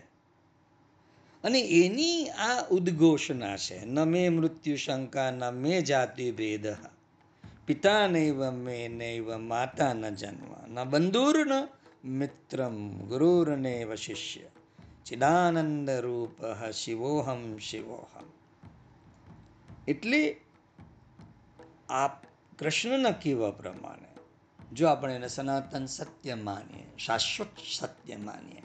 [1.44, 6.68] અને એની આ ઉદ્ઘોષણા છે, ન મે મૃત્યુ શંકા, ન મે જાતિ ભેદ.
[7.66, 11.68] પિતા નૈવ મે નૈવ, માતા ન જન્મ, ન બંધુર ન
[12.08, 14.42] મિત્રમ ગુરુરને વશિષ્ય
[15.06, 18.26] ચિદાનંદ રૂપ શિવોહમ શિવોહમ.
[19.88, 20.42] એટલે
[21.90, 22.08] આ
[22.60, 24.09] કૃષ્ણના કહેવા પ્રમાણે
[24.73, 28.63] જો આપણે એને સનાતન સત્ય માનીએ, શાશ્વત સત્ય માનીએ,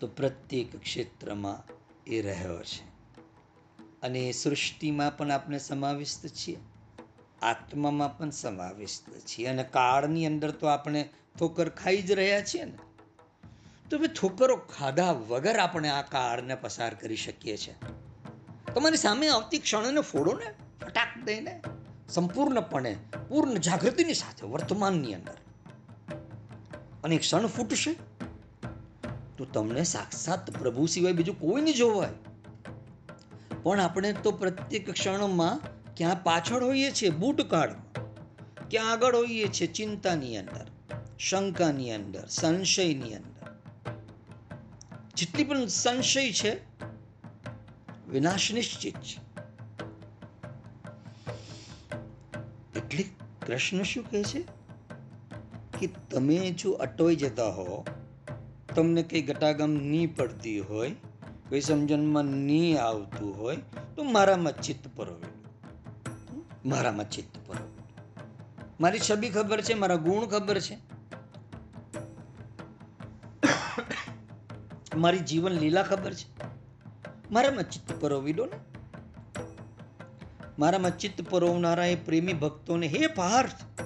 [0.00, 1.72] તો પ્રત્યેક ક્ષેત્રમાં
[2.06, 2.92] એ રહ્યો છે.
[4.02, 6.58] અને એ સૃષ્ટિમાં પણ આપણે સમાવિષ્ટ છીએ,
[7.42, 9.46] આત્મામાં પણ સમાવિષ્ટ છીએ.
[9.46, 12.78] અને કાળની અંદર તો આપણે ઠોકર ખાઈ જ રહ્યા છીએ ને.
[13.90, 17.74] તો હવે ઠોકરો ખાધા વગર આપણે આ કાળને પસાર કરી શકીએ છીએ.
[18.74, 21.60] તમારી સામે આવતી ક્ષણને ફોડો ને, ફટાક દઈને.
[22.12, 22.96] સંપૂર્ણપણે,
[23.28, 25.36] પૂર્ણ જાગૃતિની સાથે વર્તમાનની અંદર.
[27.04, 27.94] અને ક્ષણ ફૂટશે,
[29.38, 32.10] તો તમને સાક્ષાત પ્રભુ સિવાય બીજું કોઈ નહીં જોવાય.
[33.62, 35.60] પણ આપણે તો પ્રત્યેક ક્ષણમાં
[35.96, 37.92] ક્યાં પાછળ હોઈએ છીએ ભૂતકાળમાં
[38.68, 40.66] ક્યાં આગળ હોઈએ છીએ, ચિંતાની અંદર,
[41.18, 43.56] શંકાની અંદર, સંશયની અંદર.
[45.16, 46.56] જેટલી પણ સંશય છે,
[48.08, 49.31] વિનાશ નિશ્ચિત છે.
[52.92, 53.04] એટલે
[53.46, 54.44] કૃષ્ણ શું કહે છે?
[55.78, 57.84] કે તમે જો અટવાઈ જતા હો,
[58.74, 60.90] તમને કંઈ ગટાગમ નહીં પડતી હોય,
[61.48, 63.58] કોઈ સમજણમાં નહીં આવતું હોય,
[63.96, 65.32] તો મારામાં ચિત્ત પરોવેલું
[66.68, 67.86] મારામાં ચિત્ત પરોવેલું
[68.80, 70.78] મારી છબી ખબર છે, મારા ગુણ ખબર છે.
[74.96, 76.26] મારી જીવન લીલા ખબર છે.
[77.30, 78.71] મારામાં ચિત્ત પરોવી દો ને.
[80.58, 83.80] મારામાં ચિત્ત પરોવનારા એ પ્રેમી ભક્તોને, હે પાર્થ,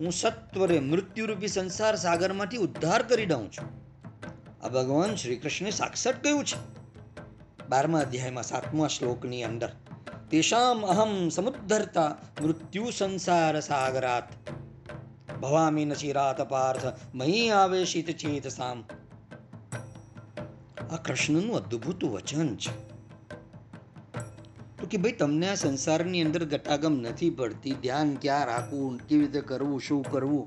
[0.00, 3.86] હું સત્વરે મૃત્યુરૂપી સંસાર સાગરમાંથી ઉદ્ધાર કરી દઉં છું.
[4.64, 6.76] આ ભગવાન શ્રી કૃષ્ણે સાક્ષાત કહ્યું છે.
[7.68, 9.68] બારમા અધ્યાયમાં સાતમા શ્લોકની અંદર
[10.30, 14.28] તેષામ અહમ સમુદ્ધરતા મૃત્યુ સંસાર સાગરાત.
[15.40, 18.84] ભવામી નચિરાત પાર્થ, મહી આવેશિત ચેતસામ.
[20.90, 22.95] આ કૃષ્ણનું અદ્ભુત વચન છે.
[24.86, 27.72] તો કે ભાઈ, તમને આ સંસારની અંદર ગટાગમ નથી પડતી.
[27.74, 30.46] ધ્યાન ક્યાં રાખવું, કેવી રીતે કરવું, શું કરવું?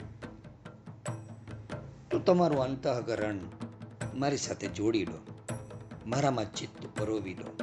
[2.09, 3.39] તો તમારું અંતઃકરણ
[4.15, 5.17] મારી સાથે જોડી લો
[6.07, 7.57] મારામાં ચિત્ત પરોવી લો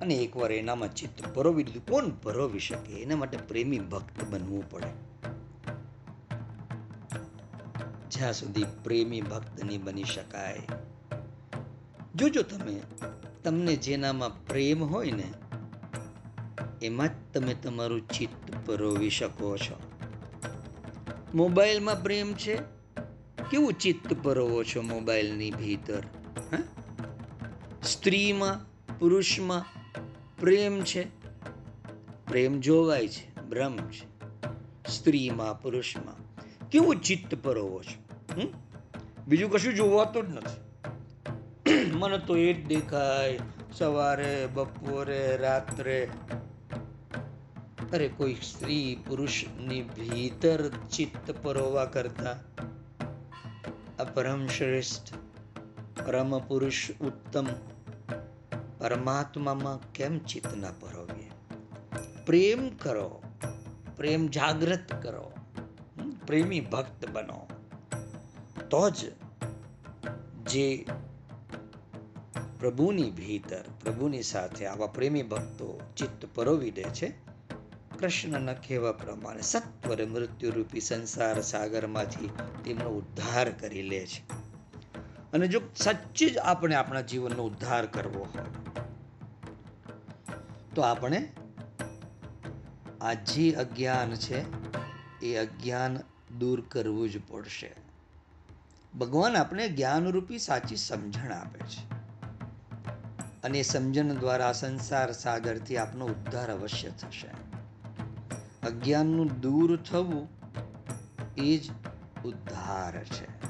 [0.00, 2.92] અને એકવાર એનામાં ચિત્ત પરોવી દીધું, કોણ પરોવી શકે?
[2.92, 4.90] એના માટે પ્રેમી ભક્ત બનવું પડે.
[8.10, 10.62] જ્યાં સુધી પ્રેમી ભક્ત નહીં બની શકાય.
[12.16, 12.80] જોજો તમે,
[13.44, 15.32] તમને જેનામાં પ્રેમ હોય ને
[16.82, 19.80] એમાં જ તમે તમારું ચિત્ત પરોવી શકો છો.
[21.34, 22.56] મોબાઈલમાં પ્રેમ છે?
[23.50, 26.02] કેવું ચિત્ત પરોવો છો મોબાઈલની ભીતર?
[27.82, 28.60] સ્ત્રીમાં,
[28.98, 29.64] પુરુષમાં
[30.40, 31.04] પ્રેમ છે?
[32.26, 34.10] પ્રેમ જોવાય છે, ભ્રમ છે.
[34.90, 36.30] સ્ત્રીમાં, પુરુષમાં
[36.70, 38.16] કેવું ચિત્ત પરોવો છો?
[38.40, 38.48] હમ?
[39.28, 40.70] બીજું કશું જોવાતું જ નથી.
[41.90, 43.38] મને તો એ જ દેખાય.
[43.72, 46.08] સવારે, બપોરે, રાત્રે
[47.92, 52.36] અરે કોઈ સ્ત્રી પુરુષની ભીતર ચિત્ત પરોવા કરતા
[53.98, 55.12] આ પરમ શ્રેષ્ઠ,
[56.06, 57.46] પરમ પુરુષ ઉત્તમ
[58.78, 61.30] પરમાત્મામાં કેમ ચિત્ત ના પરોવીએ?
[62.26, 63.22] પ્રેમ કરો,
[63.96, 65.32] પ્રેમ જાગૃત કરો
[66.26, 67.46] પ્રેમી ભક્ત બનો.
[68.70, 69.12] તો જ
[70.50, 70.86] જે
[72.60, 77.29] પ્રભુની ભીતર, પ્રભુની સાથે આવા પ્રેમી ભક્તો ચિત્ત પરોવી દે છે
[78.00, 82.30] કૃષ્ણના કહેવા પ્રમાણે સત્વરે મૃત્યુરૂપી સંસાર સાગરમાંથી
[82.64, 84.32] તેમનો ઉદ્ધાર કરી લે છે.
[85.32, 88.44] અને જો સચ્ચી જ આપણે આપણા જીવનનો ઉદ્ધાર કરવો હોય,
[90.74, 91.32] તો આપણે
[93.00, 94.44] આ જે અજ્ઞાન છે,
[95.20, 95.98] એ અજ્ઞાન
[96.38, 97.74] દૂર કરવું જ પડશે.
[98.98, 102.00] ભગવાન આપણે જ્ઞાનરૂપી સાચી સમજણ આપે છે.
[103.42, 107.49] અને એ સમજણ દ્વારા સંસાર સાગરથી આપનો ઉદ્ધાર અવશ્ય થશે.
[108.70, 110.28] અજ્ઞાનનું દૂર થવું
[111.36, 111.70] એ જ
[112.24, 113.40] ઉદ્ધાર છે.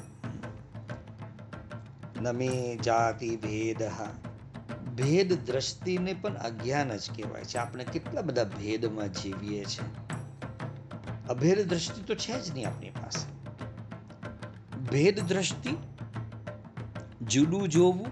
[2.20, 3.82] નમે જાતિ ભેદ
[4.96, 7.58] ભેદ દ્રષ્ટિને પણ અજ્ઞાન જ કહેવાય છે.
[7.58, 9.88] આપણે કેટલા બધા ભેદમાં જીવીએ છીએ
[11.28, 13.26] અભેદ દ્રષ્ટિ તો છે જ નહીં આપણી પાસે.
[14.90, 15.76] ભેદ દ્રષ્ટિ
[17.22, 18.06] જુદું જોવું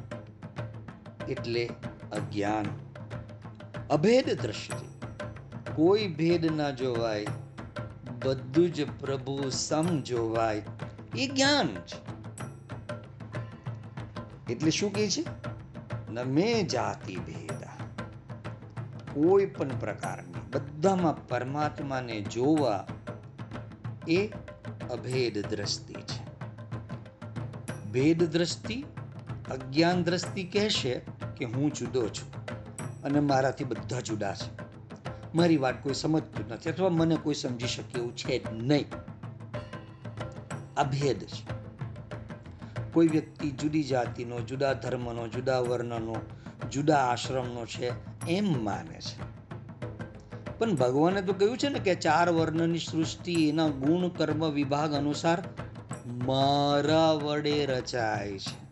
[1.29, 1.71] એટલે
[2.13, 2.65] અજ્ઞાન.
[3.91, 4.98] અભેદ દ્રષ્ટિ
[5.79, 7.27] કોઈ ભેદ ના જોવાય.
[8.25, 10.63] બધું જ પ્રભુ સમ જોવાય.
[11.17, 12.09] એ જ્ઞાન છે
[14.53, 15.25] એટલે શું કહે છે?
[16.11, 17.73] નમે જાતિ ભેદા.
[19.15, 22.87] કોઈ પણ પ્રકારની, બધામાં પરમાત્માને જોવા
[24.09, 24.27] એ
[24.91, 26.25] અભેદ દ્રષ્ટિ છે.
[27.93, 28.85] ભેદ દ્રષ્ટિ,
[29.51, 31.01] અજ્ઞાન દ્રષ્ટિ કહેશે
[31.37, 32.47] કે હું જુદો છું
[33.03, 34.68] અને મારાથી બધા જુદા છે.
[35.39, 38.87] મારી વાત કોઈ સમજતું નથી અથવા મને કોઈ સમજી શકે એવું છે જ નહીં.
[40.77, 41.59] આ ભેદ છે.
[42.93, 46.17] કોઈ વ્યક્તિ જુદી જાતિનો, જુદા ધર્મનો, જુદા વર્ણનો,
[46.73, 47.93] જુદા આશ્રમનો છે
[48.29, 49.39] એમ માને છે.
[50.59, 55.43] પણ ભગવાને તો કહ્યું છે ને કે ચાર વર્ણની સૃષ્ટિ એના ગુણ, કર્મ, વિભાગ અનુસાર
[56.07, 58.69] મારા વડે રચાય છે.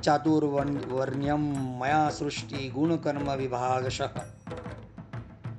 [0.00, 0.44] ચાતુર
[0.90, 1.40] વર્ણ્યમ
[1.78, 3.88] મયા સૃષ્ટિ, ગુણ, કર્મ, વિભાગ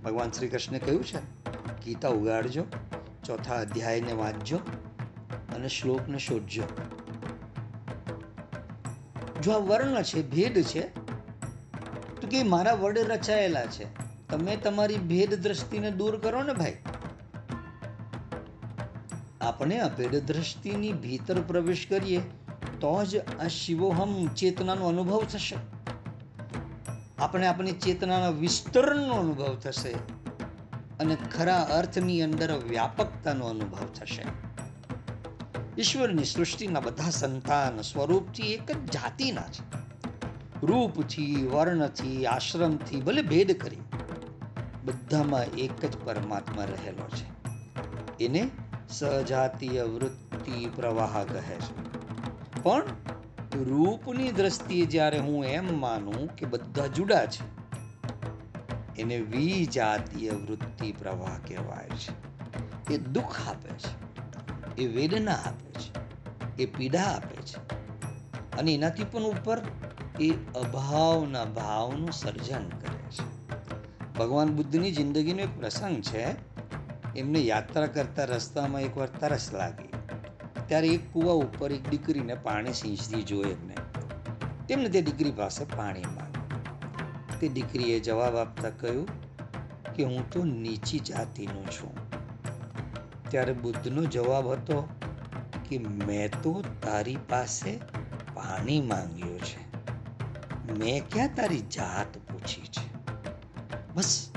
[0.03, 1.19] ભગવાન શ્રી કૃષ્ણે કહ્યું છે,
[1.85, 2.63] ગીતા ઉગાડજો,
[3.25, 4.57] ચોથા અધ્યાયને વાંચજો
[5.55, 6.63] અને શ્લોકને શોધજો.
[9.41, 10.81] જો આ વર્ણ છે, ભેદ છે,
[12.21, 13.85] તો કે મારા વડે રચાયેલા છે.
[14.27, 16.77] તમે તમારી ભેદ દ્રષ્ટિને દૂર કરો ને ભાઈ.
[19.41, 22.21] આપણે અભેદ દ્રષ્ટિની ભીતર પ્રવેશ કરીએ,
[22.79, 25.55] તો જ આ શિવોહમ ચેતનાનો અનુભવ થશે.
[27.21, 29.91] આપણે આપણી ચેતનાના વિસ્તરણનો અનુભવ થશે
[30.99, 34.23] અને ખરા અર્થની અંદર વ્યાપકતાનો અનુભવ થશે.
[35.77, 39.63] ઈશ્વરની સૃષ્ટિના બધા સંતાન સ્વરૂપથી એક જ જાતિના છે.
[40.65, 43.77] રૂપથી, વર્ણથી, આશ્રમથી ભલે ભેદ કરી,
[44.85, 48.25] બધામાં એક જ પરમાત્મા રહેલો છે.
[48.25, 48.49] એને
[48.89, 51.73] સજાતીય વૃત્તિ પ્રવાહ કહે છે.
[52.63, 52.83] પણ
[53.55, 57.43] રૂપની દ્રષ્ટિએ જ્યારે હું એમ માનું કે બધા જુડા છે,
[59.01, 62.13] એને વિજાતીય વૃત્તિ પ્રવાહ કહેવાય છે.
[62.93, 63.91] એ દુઃખ આપે છે,
[64.81, 65.91] એ વેદના આપે છે,
[66.63, 67.59] એ પીડા આપે છે
[68.57, 69.61] અને એનાથી પણ ઉપર
[70.19, 73.23] એ અભાવના ભાવનું સર્જન કરે છે.
[74.13, 76.25] ભગવાન બુદ્ધની જિંદગીનો એક પ્રસંગ છે,
[77.15, 79.89] એમને યાત્રા કરતા રસ્તામાં એકવાર તરસ લાગી.
[80.71, 83.75] ત્યારે એક કુવા ઉપર એક દીકરીને પાણી સિંચતી જોઈ એમને.
[84.67, 87.39] તેમને તે દીકરી પાસે પાણી માંગ્યું.
[87.39, 89.07] તે દીકરીએ જવાબ આપતા કહ્યું
[89.93, 92.11] કે હું તો નીચી જાતિનો છું.
[93.29, 94.89] ત્યારે બુદ્ધનો જવાબ હતો
[95.69, 97.77] કે મેં તો તારી પાસે
[98.33, 99.77] પાણી માંગ્યું છે.
[100.79, 103.13] મેં ક્યાં તારી જાત પૂછી છે?
[103.93, 104.29] બસ,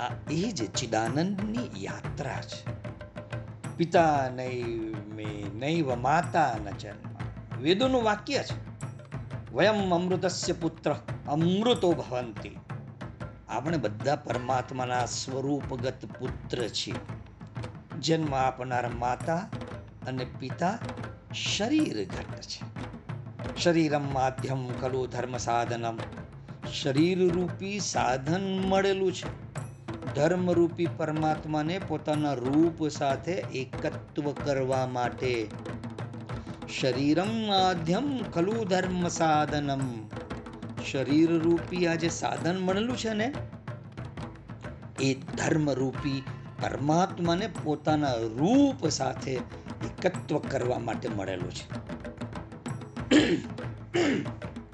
[0.00, 2.78] આ એ જ ચિદાનંદની યાત્રા છે.
[3.76, 4.30] પિતા
[5.18, 7.62] નૈવ નૈવ માતા ન જન્મ.
[7.62, 8.56] વેદોનું વાક્ય છે,
[9.54, 10.96] વયમ અમૃતસ્ય પુત્ર
[11.28, 12.56] અમૃતો ભવંતી.
[13.48, 16.94] આપણે બધા પરમાત્માના સ્વરૂપગત પુત્ર છીએ.
[18.00, 19.36] જન્મ આપનાર માતા
[20.06, 20.78] અને પિતા
[21.56, 22.62] શરીર ઘટ છે.
[23.62, 25.98] શરીરમ માધ્યમ કલુ ધર્મ સાધનમ.
[26.82, 29.47] શરીર રૂપી સાધન મળેલું છે.
[30.18, 35.46] ધર્મરૂપી પરમાત્માને પોતાના રૂપ સાથે એકત્વ કરવા માટે.
[36.80, 40.08] શરીરમ માધ્યમ ખલુ ધર્મ સાધનમ.
[40.90, 43.32] શરીર રૂપી આ જે સાધન મળેલું છે ને?
[45.00, 46.22] એ ધર્મરૂપી
[46.62, 49.32] પરમાત્માને પોતાના રૂપ સાથે
[49.84, 51.66] એકત્વ કરવા માટે મળેલું છે.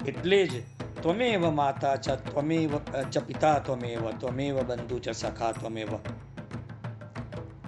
[0.05, 0.51] એટલે જ
[1.05, 2.77] ત્વમેવ માતા ચ ત્વમેવ
[3.11, 5.87] ચ પિતા ત્વમેવ ત્વમેવ બંધુ ચ સખા ત્વમેવ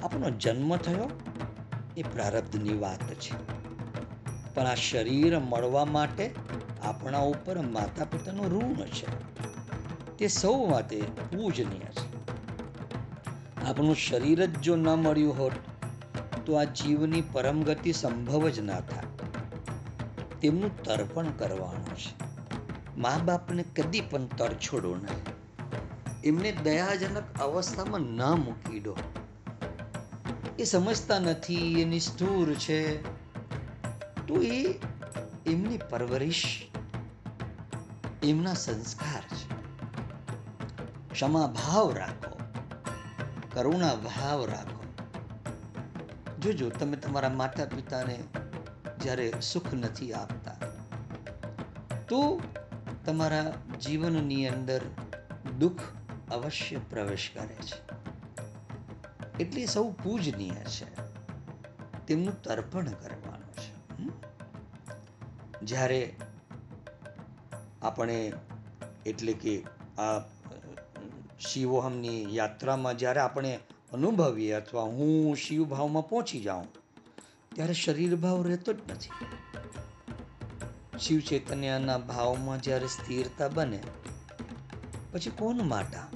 [0.04, 1.10] આપણો જન્મ થયો
[1.98, 3.36] એ પ્રારબ્ધની વાત છે.
[4.54, 6.32] પણ આ શરીર મળવા માટે
[6.82, 9.06] આપણા ઉપર માતા પિતાનું ઋણ છે.
[10.18, 12.06] તે સૌ માટે પૂજનીય છે.
[13.66, 15.52] આપણું શરીર જ જો ન મળ્યું હોત,
[16.46, 19.04] તો આ જીવની પરમગતિ સંભવ જ ના થાય.
[20.42, 22.27] તેમનું તર્પણ કરવાનું છે.
[22.98, 24.96] મા બાપને કદી પણ તર છોડો
[26.24, 28.98] એમને દયાજનક અવસ્થામાં ન મૂકી દો.
[30.60, 33.02] એ સમજતા નથી, એ નિષ્ઠુર છે.
[34.28, 34.80] તો એ
[35.46, 36.68] એમની પરવરિશ,
[38.24, 39.58] એમના સંસ્કાર છે.
[41.14, 42.38] ક્ષમા ભાવ રાખો
[43.54, 44.84] કરુણા ભાવ રાખો.
[46.40, 48.24] જોજો, તમે તમારા માતા પિતાને
[49.02, 50.56] જ્યારે સુખ નથી આપતા,
[52.08, 52.42] તો
[53.08, 54.82] તમારા જીવનની અંદર
[55.60, 55.82] દુઃખ
[56.32, 57.80] અવશ્ય પ્રવેશ કરે છે.
[59.40, 60.88] એટલે સૌ પૂજનીય છે.
[62.06, 63.76] તેમનું તર્પણ કરવાનું છે.
[65.66, 66.16] જ્યારે
[67.82, 68.34] આપણે
[69.06, 69.64] એટલે કે
[69.98, 70.20] આ
[71.40, 73.60] શિવોહમની યાત્રામાં જ્યારે આપણે
[73.94, 76.68] અનુભવીએ અથવા હું શિવ ભાવમાં પહોંચી જાઉં,
[77.56, 79.10] ત્યારે શરીર ભાવ રહેતો જ નથી.
[81.00, 83.84] શિવ ચૈતન્યના ભાવમાં જ્યારે સ્થિરતા બને,
[85.12, 86.08] પછી કોણ માટા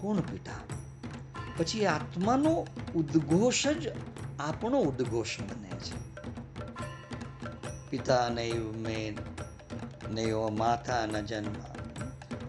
[0.00, 0.52] કોણ પીઠા
[1.56, 3.92] પછી આત્માનો ઉદ્ઘોષ જ
[4.38, 6.14] આપણો ઉદ્ઘોષ બને છે.
[7.90, 9.18] પિતા નૈવ મેન
[10.14, 11.54] નૈવ માતા ન જન્મ.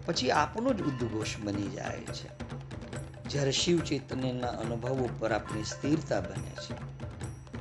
[0.06, 2.28] પછી આપણો જ ઉદ્ઘોષ બની જાય છે.
[3.28, 6.74] જ્યારે શિવ ચૈતન્યના અનુભવ ઉપર આપણી સ્થિરતા બને છે.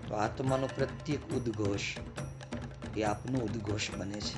[0.07, 1.81] તો આત્માનો પ્રત્યેક ઉદ્ઘોષ
[2.97, 4.37] એ આપનો ઉદ્ઘોષ બને છે.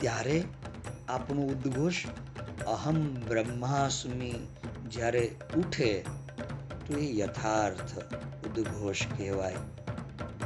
[0.00, 0.44] ત્યારે
[1.08, 2.06] આપણું ઉદ્ઘોષ
[2.66, 4.32] અહમ બ્રહ્માસ્મિ
[4.90, 6.04] જ્યારે ઉઠે,
[6.86, 7.98] તો એ યથાર્થ
[8.46, 9.56] ઉદ્ઘોષ કહેવાય.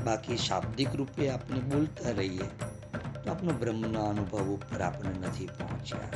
[0.05, 2.49] બાકી શાબ્દિક રૂપે આપણે બોલતા રહીએ,
[3.25, 6.09] તો આપણો બ્રહ્મના અનુભવ ઉપર આપણે નથી પહોંચ્યા.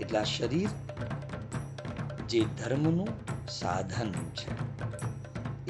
[0.00, 0.68] એટલે આ શરીર
[2.28, 3.08] જે ધર્મનું
[3.48, 4.50] સાધન છે,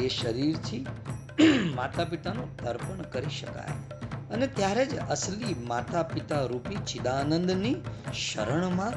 [0.04, 0.86] એ શરીરથી
[1.74, 3.96] માતા પિતાનું તર્પણ કરી શકાય.
[4.32, 7.76] અને ત્યારે જ અસલી માતા પિતા રૂપી ચિદાનંદની
[8.14, 8.92] શરણમાં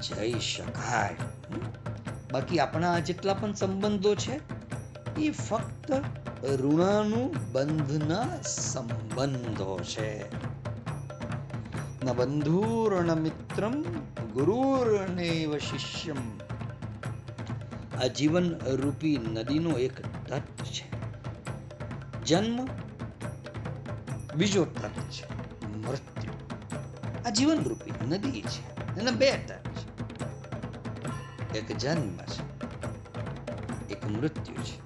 [0.00, 1.16] જઈ શકાય.
[2.32, 4.40] બાકી આપણા જેટલા પણ સંબંધો છે,
[5.20, 5.92] એ ફક્ત
[6.44, 10.32] ઋણાનું બંધના સંબંધો છે.
[12.04, 13.82] ન બંધુર્ણ મિત્રમ
[14.32, 16.38] ગુરુર્ણેવ શિષ્યમ.
[18.02, 20.93] આ જીવન રૂપી નદીનો એક તટ છે.
[22.26, 22.68] જન્મ,
[24.36, 25.26] બીજો તટ છે,
[25.66, 26.32] મૃત્યુ.
[27.26, 29.84] આ જીવન રૂપી નદી છે એના બે તટ છે.
[31.58, 32.44] એક જન્મ છે,
[33.90, 34.84] એક મૃત્યુ છે.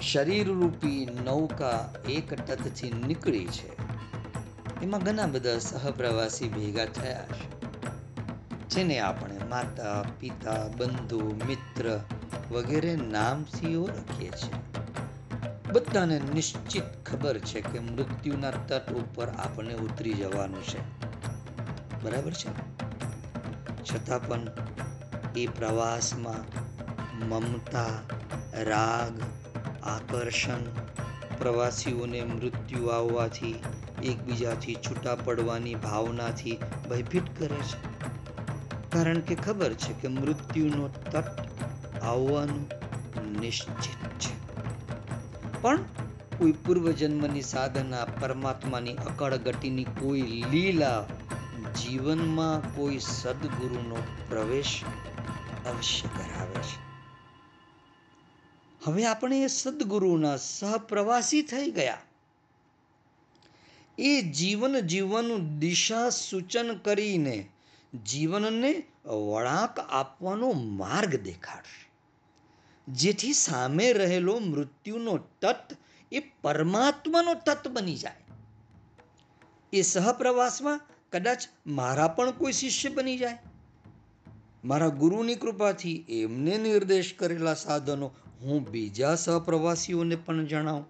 [0.00, 3.76] શરીર રૂપી નૌકા એક તટથી નીકળી છે.
[4.82, 7.56] એમાં ઘણા બધા સહપ્રવાસી ભેગા થયા છે.
[8.68, 12.00] જેને આપણે માતા, પિતા, બંધુ, મિત્ર
[12.50, 14.75] વગેરે નામથી ઓળખીએ છીએ.
[15.72, 20.78] બધાને નિશ્ચિત ખબર છે કે મૃત્યુના તટ ઉપર આપણે ઉતરી જવાનું છે.
[22.04, 22.76] બરાબર છે?
[23.82, 24.46] છતાં પણ
[25.36, 26.66] એ પ્રવાસમાં
[27.28, 27.86] મમતા,
[28.62, 29.20] રાગ,
[29.82, 30.58] આકર્ષણ,
[31.38, 33.62] પ્રવાસીઓને મૃત્યુ આવવાથી,
[34.02, 36.58] એકબીજાથી છૂટા પડવાની ભાવનાથી
[36.90, 37.96] ભયભીત કરે છે.
[38.90, 41.26] કારણ કે ખબર છે કે મૃત્યુનો તટ
[42.02, 42.70] આવવાનું
[43.40, 44.35] નિશ્ચિત છે.
[45.66, 45.82] પણ
[46.38, 51.04] કોઈ પૂર્વજન્મની સાધના, પરમાત્માની અકળ ગતિની કોઈ લીલા
[51.82, 53.96] જીવનમાં કોઈ સદગુરુનો
[54.28, 54.82] પ્રવેશ
[55.66, 56.78] અવશ્ય કરાવે છે.
[58.84, 61.98] હવે આપણે એ સદગુરુના સહપ્રવાસી થઈ ગયા.
[63.98, 67.48] એ જીવન જીવવાનું દિશા સૂચન કરીને
[68.04, 71.85] જીવનને વળાંક આપવાનો માર્ગ દેખાડશે.
[72.88, 75.76] જેથી સામે રહેલો મૃત્યુનો તત્
[76.12, 78.16] એ પરમાત્માનો તત બની જાય.
[79.72, 80.80] એ સહપ્રવાસમાં
[81.12, 83.38] કદાચ મારા પણ કોઈ શિષ્ય બની જાય.
[84.64, 88.10] મારા ગુરુની કૃપાથી એમને નિર્દેશ કરેલા સાધનો
[88.40, 90.86] હું બીજા સહપ્રવાસીઓને પણ જણાવું.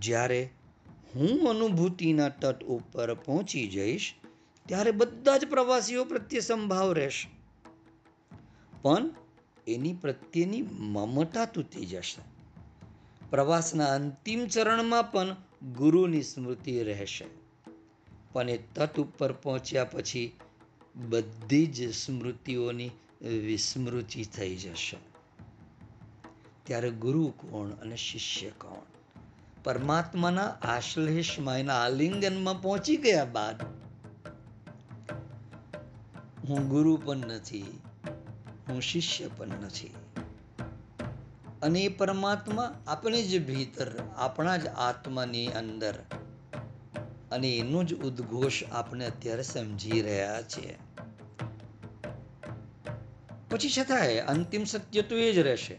[0.00, 0.50] જ્યારે
[1.14, 4.14] હું અનુભૂતિના તટ ઉપર પહોંચી જઈશ,
[4.66, 7.30] ત્યારે બધા જ પ્રવાસીઓ પ્રત્યે સંભાવ રહેશે.
[8.82, 9.10] પણ
[9.66, 12.32] એની પ્રત્યેની મમતા તૂટી જશે
[13.30, 15.36] પ્રવાસના અંતિમ ચરણમાં પણ
[15.76, 17.24] ગુરુની સ્મૃતિ રહેશે.
[18.32, 20.32] પણ એ તટ ઉપર પહોંચ્યા પછી
[20.96, 22.90] બધી જ સ્મૃતિઓની
[23.22, 24.96] વિસ્મૃતિ થઈ જશે.
[26.64, 28.82] ત્યારે ગુરુ કોણ અને શિષ્ય કોણ?
[29.64, 33.62] પરમાત્માના આશ્લેષમાં એના આલિંગનમાં પહોંચી ગયા બાદ.
[36.48, 37.80] હું ગુરુ પણ નથી
[38.72, 39.94] હું શિષ્ય પણ નથી.
[41.62, 45.94] અને એ પરમાત્મા આપણે જ ભીતર, આપણા જ આત્માની અંદર.
[47.32, 50.78] અને એનો જ ઉદ્ઘોષ આપણે અત્યારે સમજી રહ્યા છીએ.
[53.50, 55.78] પછી છતાંય અંતિમ સત્ય તો એ જ રહેશે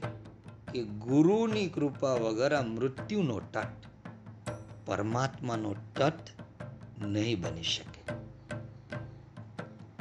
[0.73, 3.85] કે ગુરુની કૃપા વગર આ મૃત્યુનો તટ,
[4.85, 6.19] પરમાત્માનો તટ
[7.01, 8.03] નહીં બની શકે.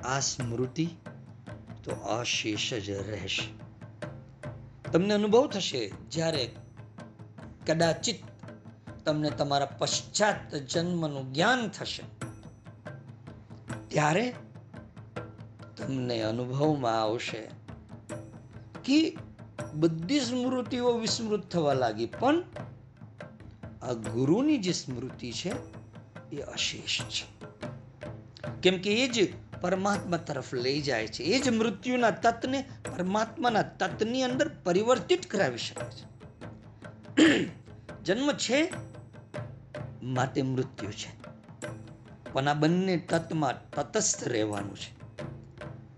[0.03, 0.89] આ સ્મૃતિ
[1.85, 3.47] તો આશીષ જ રહેશે.
[4.91, 6.51] તમને અનુભવ થશે જ્યારે
[7.67, 8.17] કદાચિત
[9.05, 12.03] તમને તમારા પશ્ચાત જન્મનું જ્ઞાન થશે.
[13.89, 14.35] ત્યારે
[15.77, 17.51] તમને અનુભવમાં આવશે
[18.85, 19.17] કે
[19.75, 22.45] બધી સ્મૃતિઓ વિસ્મૃત થવા લાગી, પણ
[23.83, 25.53] આ ગુરુની જે સ્મૃતિ છે
[26.33, 27.27] એ અશેષ છે.
[28.63, 29.33] કેમ કે એ જ
[29.63, 31.23] પરમાત્મા તરફ લઈ જાય છે.
[31.23, 32.65] એ જ મૃત્યુના તત્ને
[32.97, 36.13] પરમાત્માના તત્ની અંદર પરિવર્તિત કરાવી શકે છે.
[38.05, 38.73] જન્મ છે,
[40.03, 41.23] માટે મૃત્યુ છે.
[42.33, 45.03] પણ આ બંને તત્માં તટસ્થ રહેવાનું છે.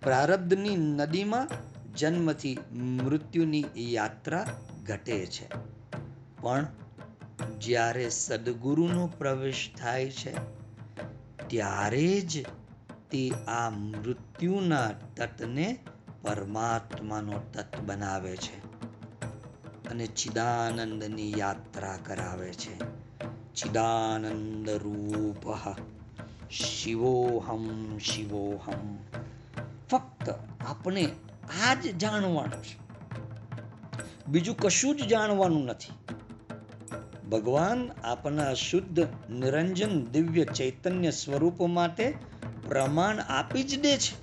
[0.01, 1.49] પ્રારબ્ધની નદીમાં
[1.95, 5.49] જન્મથી મૃત્યુની યાત્રા ઘટે છે.
[6.41, 6.67] પણ
[7.59, 10.35] જ્યારે સદગુરુનો પ્રવેશ થાય છે,
[11.47, 12.47] ત્યારે જ
[13.15, 15.79] તે આ મૃત્યુના તટને
[16.23, 18.59] પરમાત્માનો તટ બનાવે છે
[19.91, 22.79] અને ચિદાનંદની યાત્રા કરાવે છે.
[23.55, 25.55] ચિદાનંદ રૂપ
[26.51, 28.97] શિવોહમ શિવોહમ.
[29.91, 30.35] ફક્ત
[30.67, 31.09] આપણે
[31.67, 32.79] આ જ જાણવાનું છે.
[34.29, 36.15] બીજું કશું જ જાણવાનું નથી.
[37.29, 39.01] ભગવાન આપણા શુદ્ધ
[39.31, 42.34] નિરંજન દિવ્ય ચૈતન્ય સ્વરૂપ માટે
[42.69, 44.15] પ્રમાણ આપી જ દે છે.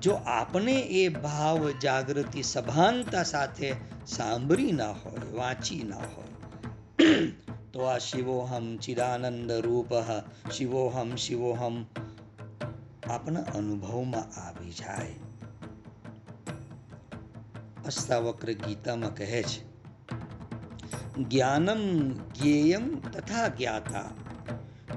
[0.00, 3.72] જો આપણે એ ભાવ જાગૃતિ સભાનતા સાથે
[4.06, 6.30] સાંભળી ના હોય, વાંચી ના હોય,
[7.72, 9.92] તો આ શિવોહમ ચિદાનંદ રૂપ,
[10.50, 11.84] શિવોહમ શિવોહમ
[13.06, 15.14] આપણા અનુભવમાં આવી જાય.
[17.84, 19.60] અષ્ટાવક્ર ગીતામાં કહે છે,
[21.22, 21.80] જ્ઞાનમ
[22.34, 24.04] જ્ઞેયમ તથા જ્ઞાતા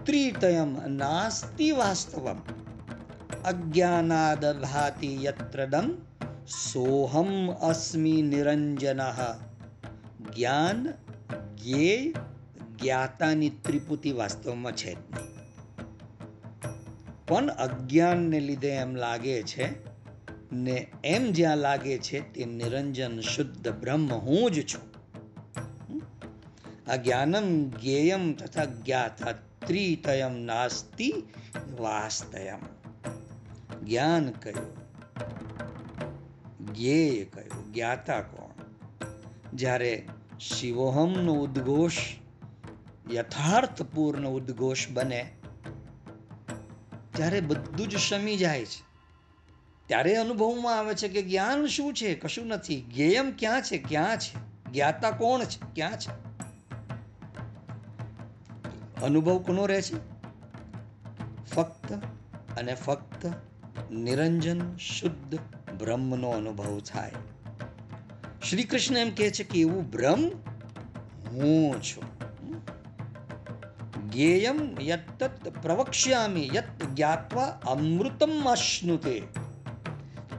[0.05, 2.39] ત્રિતયમ નાસ્તિ વાસ્તવમ
[3.43, 5.87] અજ્ઞાનાદ ભાતિ યત્રદમ
[6.55, 7.31] સોહમ
[7.63, 9.01] અસ્મિ નિરંજન
[10.27, 10.81] જ્ઞાન
[11.55, 12.21] જ્ઞેય
[12.75, 15.33] જ્ઞાતાની ત્રિપુટી વાસ્તવમાં છે જ નહીં
[17.25, 19.71] પણ અજ્ઞાનને લીધે એમ લાગે છે
[20.59, 24.85] ને એમ જ્યાં લાગે છે તે નિરંજન શુદ્ધ બ્રહ્મ હું જ છું
[26.87, 29.35] આ જ્ઞાનમ જ્ઞેયમ તથા જ્ઞાતા
[29.67, 31.09] ત્રિતયમ નાસ્તિ
[31.77, 32.63] વાસ્તયમ
[33.81, 34.73] જ્ઞાન કયું
[36.67, 38.53] જ્ઞેય કયું જ્ઞાતા કોણ
[39.55, 39.93] જ્યારે
[40.47, 41.99] શિવોહમનો ઉદ્ઘોષ
[43.13, 45.21] યથાર્થપૂર્ણ ઉદ્ઘોષ બને
[47.11, 48.81] ત્યારે બધું જ શમી જાય છે
[49.89, 54.31] ત્યારે અનુભવમાં આવે છે કે જ્ઞાન શું છે કશું નથી જ્ઞેયમ ક્યાં છે ક્યાં છે
[54.69, 56.11] જ્ઞાતા કોણ છે ક્યાં છે
[59.03, 60.15] અનુભવ કોનો રહે છે?
[61.55, 61.93] ફક્ત
[62.57, 63.25] અને ફક્ત
[63.91, 65.39] નિરંજન શુદ્ધ
[65.77, 67.11] બ્રહ્મનો અનુભવ થાય.
[68.49, 70.23] શ્રી કૃષ્ણ એમ કહે છે કે એવું બ્રહ્મ
[71.31, 72.15] હું છું.
[74.11, 79.23] જ્ઞેયમ યત્તત પ્રવક્ષ્યામી યત જ્ઞાત્વા અમૃતમ અશ્નુતે.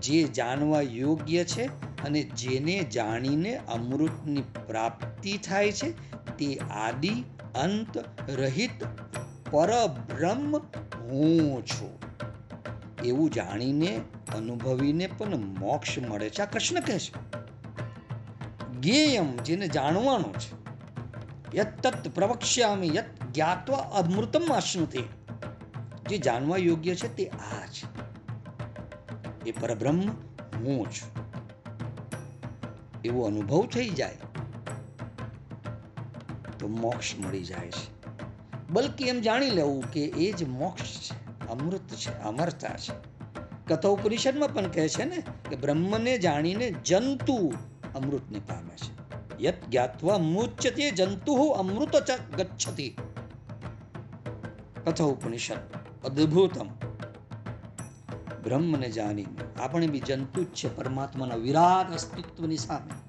[0.02, 1.64] જે જાણવા યોગ્ય છે
[2.02, 7.24] અને જેને જાણીને અમૃતની પ્રાપ્તિ થાય છે તે આદિ
[7.54, 8.84] અંત રહિત
[9.50, 10.56] પરબ્રહ્મ
[11.00, 12.06] હું છું.
[13.04, 14.00] એવું જાણીને,
[14.34, 16.42] અનુભવીને પણ મોક્ષ મળે છે.
[16.42, 17.12] આ કૃષ્ણ કહે છે
[18.80, 20.66] જ્ઞેયમ જેને જાણવાનું છે
[21.56, 25.02] યત પ્રવક્ષ્યામી યત જ્ઞાત્વા અમૃતમ અશ્નુતે
[26.08, 27.86] જે જાણવા યોગ્ય છે તે આ છે.
[29.46, 30.00] એ પરબ્રહ્મ
[30.60, 31.26] હું છું.
[33.04, 34.16] એવો અનુભવ થઈ જાય.
[36.66, 38.12] તો મોક્ષ મળી જાય છે.
[38.70, 42.92] બલકી એમ જાણી લેવું કે એ જ મોક્ષ છે, અમૃત છે, અમરતા છે.
[43.66, 47.52] કથા ઉપનિષદમાં પણ કહે છે ને કે બ્રહ્મને જાણીને જંતુ
[47.94, 48.92] અમૃતને પામે છે.
[49.44, 52.96] યત જ્ઞાત્વા મુચ્યતે જંતુ અમૃત ગચ્છતિ.
[54.84, 55.56] કથા ઉપનિષદ
[56.04, 56.68] અદ્ભુતમ.
[58.42, 63.05] બ્રહ્મને જાણીને આપણે બી જંતુ જ છે, પરમાત્માના વિરાટ અસ્તિત્વની સામે.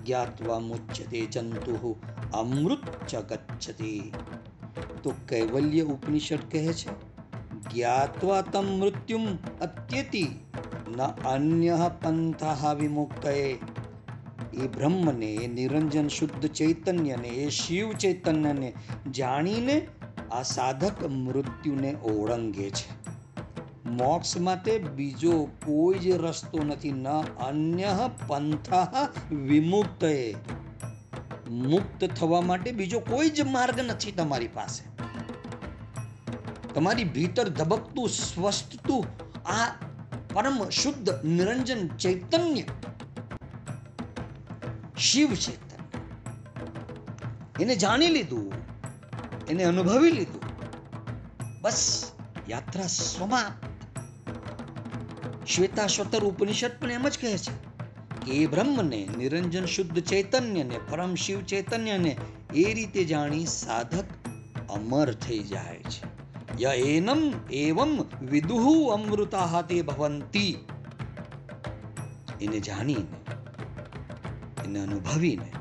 [0.00, 1.92] જ્ઞાત્વા મુચ્યતે જંતુ
[2.34, 3.92] અમૃત ચ ગચ્છતિ
[5.02, 6.96] તો કૈવલ્ય ઉપનિષદ કહે છે
[7.64, 9.26] જ્ઞાત્વા તમ મૃત્યુમ
[9.60, 10.24] અત્યતિ
[10.90, 13.34] ન અન્ય પંથા વિમુક્તએ
[14.54, 18.70] એ બ્રહ્મને નિરંજન શુદ્ધ ચૈતન્યને એ શિવ ચૈતન્યને
[19.12, 19.76] જાણીને
[20.30, 23.09] આ સાધક મૃત્યુને ઓળંગે છે
[23.90, 26.92] મોક્ષ માટે બીજો કોઈ જ રસ્તો નથી.
[26.92, 27.08] ન
[27.40, 28.72] અન્ય પંથ
[29.32, 30.04] વિમુક્ત
[31.50, 34.84] મુક્ત થવા માટે બીજો કોઈ જ માર્ગ નથી તમારી પાસે.
[36.74, 39.06] તમારી ભીતર ધબકતું સ્વસ્થતું
[39.48, 39.74] આ
[40.34, 42.62] પરમ શુદ્ધ, નિરંજન ચૈતન્ય
[44.96, 45.78] શિવ ચૈતન્ય.
[47.62, 48.52] એને જાણી લીધું,
[49.48, 50.42] એને અનુભવી લીધું.
[51.60, 52.10] બસ
[52.48, 53.69] યાત્રા સમાપ્ત.
[55.56, 57.70] શ્વેતા શ્વતર ઉપનિષદ પણ એમ જ કહે છે
[58.26, 62.16] કે એ બ્રહ્મને નિરંજન શુદ્ધ ચૈતન્યને, પરમ શિવ ચૈતન્યને
[62.54, 64.04] એ રીતે જાણી સાધક
[64.70, 66.20] અમર થઈ જાય છે.
[66.62, 70.66] ય એનમ એવમ વિદુહુ અમૃતા ભવંતી.
[72.40, 73.32] એને જાણીને,
[74.64, 75.52] એને અનુભવીને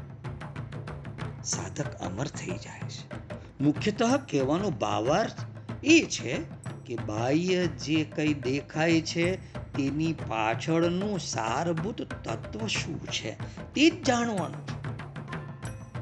[1.44, 3.20] સાધક અમર થઈ જાય છે.
[3.64, 5.36] મુખ્યતઃ કહેવાનો ભાવાર્થ
[5.84, 6.38] એ છે
[6.86, 13.32] કે બાહ્ય જે કંઈ દેખાય છે તેની પાછળનું સારભૂત તત્વ શું છે
[13.73, 14.80] તે જ જાણવાનું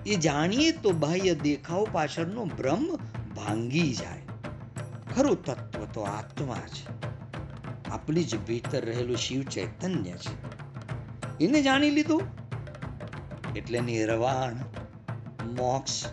[0.03, 2.95] એ જાણીએ તો બાહ્ય દેખાવ પાછળનો ભ્રમ
[3.35, 4.21] ભાંગી જાય.
[5.15, 6.87] ખરું તત્વ તો આત્મા છે.
[7.89, 10.35] આપણી જ ભીતર રહેલું શિવ ચૈતન્ય છે.
[11.45, 12.21] એને જાણી લીધું?
[13.55, 14.53] એટલે નિર્વાણ,
[15.47, 16.05] મોક્ષ,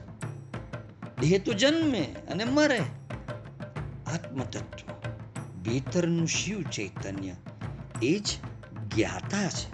[1.20, 2.78] દેહ તો જન્મે અને મરે.
[4.06, 5.10] આત્મતત્વ,
[5.62, 7.36] ભીતરનું શિવ ચૈતન્ય.
[8.05, 8.26] એ જ
[8.94, 9.68] જ્ઞાતા છે,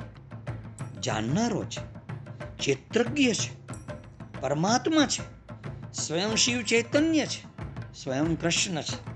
[1.00, 1.82] જાણનારો છે
[2.58, 3.66] ચેત્રજ્ઞ છે,
[4.40, 5.22] પરમાત્મા છે,
[5.92, 7.42] સ્વયં શિવ ચૈતન્ય છે,
[8.02, 9.10] સ્વયં કૃષ્ણ છે.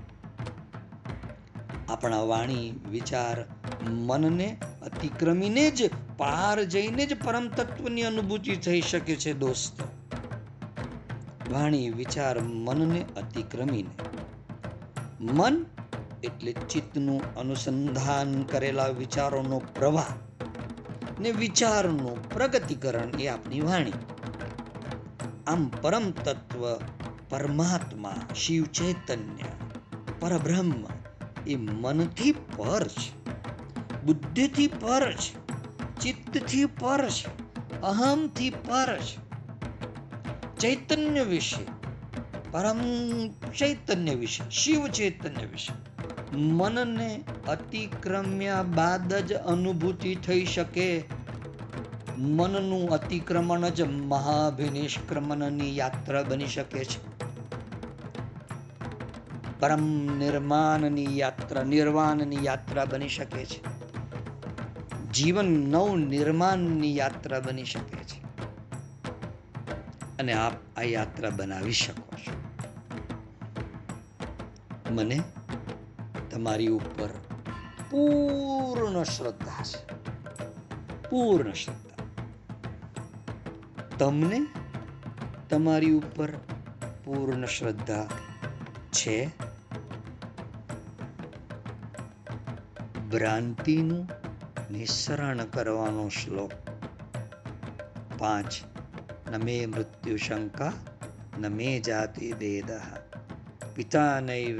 [1.87, 3.45] આપણા વાણી, વિચાર,
[3.89, 9.85] મનને અતિક્રમીને જ પાર જઈને જ પરમ તત્વની અનુભૂતિ થઈ શકે છે દોસ્તો.
[11.51, 13.89] વાણી, વિચાર, મનને અતિક્રમીને.
[15.21, 15.65] મન
[16.25, 20.05] એટલે ચિત્તનું અનુસંધાન કરેલા વિચારોનો પ્રવાહ
[21.19, 23.91] ને વિચારનું પ્રગતિકરણ એ આપની વાણી.
[25.47, 26.75] આમ પરમ તત્વ
[27.29, 29.45] પરમાત્મા, શિવ ચૈતન્ય,
[30.19, 30.85] પરબ્રહ્મ
[31.47, 33.31] એ મનથી પર છે,
[34.03, 35.33] બુદ્ધિથી પર છે,
[35.99, 37.27] ચિત્તથી પર છે
[37.81, 39.17] અહમથી પર છે.
[40.59, 41.63] ચૈતન્ય વિશે,
[42.51, 42.79] પરમ
[43.51, 45.94] ચૈતન્ય વિશે, શિવ ચૈતન્ય વિશે
[46.33, 51.03] મનને અતિક્રમ્યા બાદ જ અનુભૂતિ થઈ શકે.
[52.17, 57.15] મનનું અતિક્રમણ જ મહાભિનિષ્ક્રમણની યાત્રા બની શકે છે.
[59.59, 59.83] પરમ
[60.17, 63.75] નિર્માણની યાત્રા, નિર્વાણની યાત્રા બની શકે છે.
[65.13, 68.25] જીવન નવ નિર્માણની યાત્રા બની શકે છે.
[70.19, 72.33] અને આપ આ યાત્રા બનાવી શકો છો.
[74.93, 75.21] મને
[76.35, 77.07] તમારી ઉપર
[77.91, 79.93] પૂર્ણ શ્રદ્ધા છે.
[81.09, 82.03] પૂર્ણ શ્રદ્ધા.
[83.97, 84.47] તમને
[85.49, 86.29] તમારી ઉપર
[87.05, 88.07] પૂર્ણ શ્રદ્ધા
[88.91, 89.31] છે?
[93.09, 94.09] ભ્રાંતિનું
[94.71, 96.51] નિસરણ કરવાનો શ્લોક.
[98.17, 98.53] પાંચ.
[99.31, 100.73] ન મે મૃત્યુ શંકા,
[101.39, 102.71] ન મે જાતિ દેદ
[103.75, 104.59] પિતા નૈવ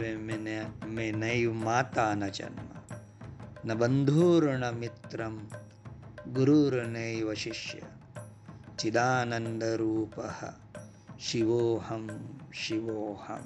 [0.90, 2.70] મે નૈવ માતા ન જન્મ
[3.66, 5.36] ન બંધુર્ણ મિત્રમ
[6.30, 7.88] ગુરુર્નૈવ શિષ્ય
[8.78, 10.16] ચિદાનંદ રૂપ
[11.20, 12.06] શિવોહમ
[12.54, 13.46] શિવોહમ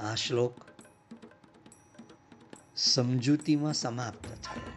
[0.00, 0.56] આ શ્લોક
[2.86, 4.72] સમજૂતીમાં સમાપ્ત થયો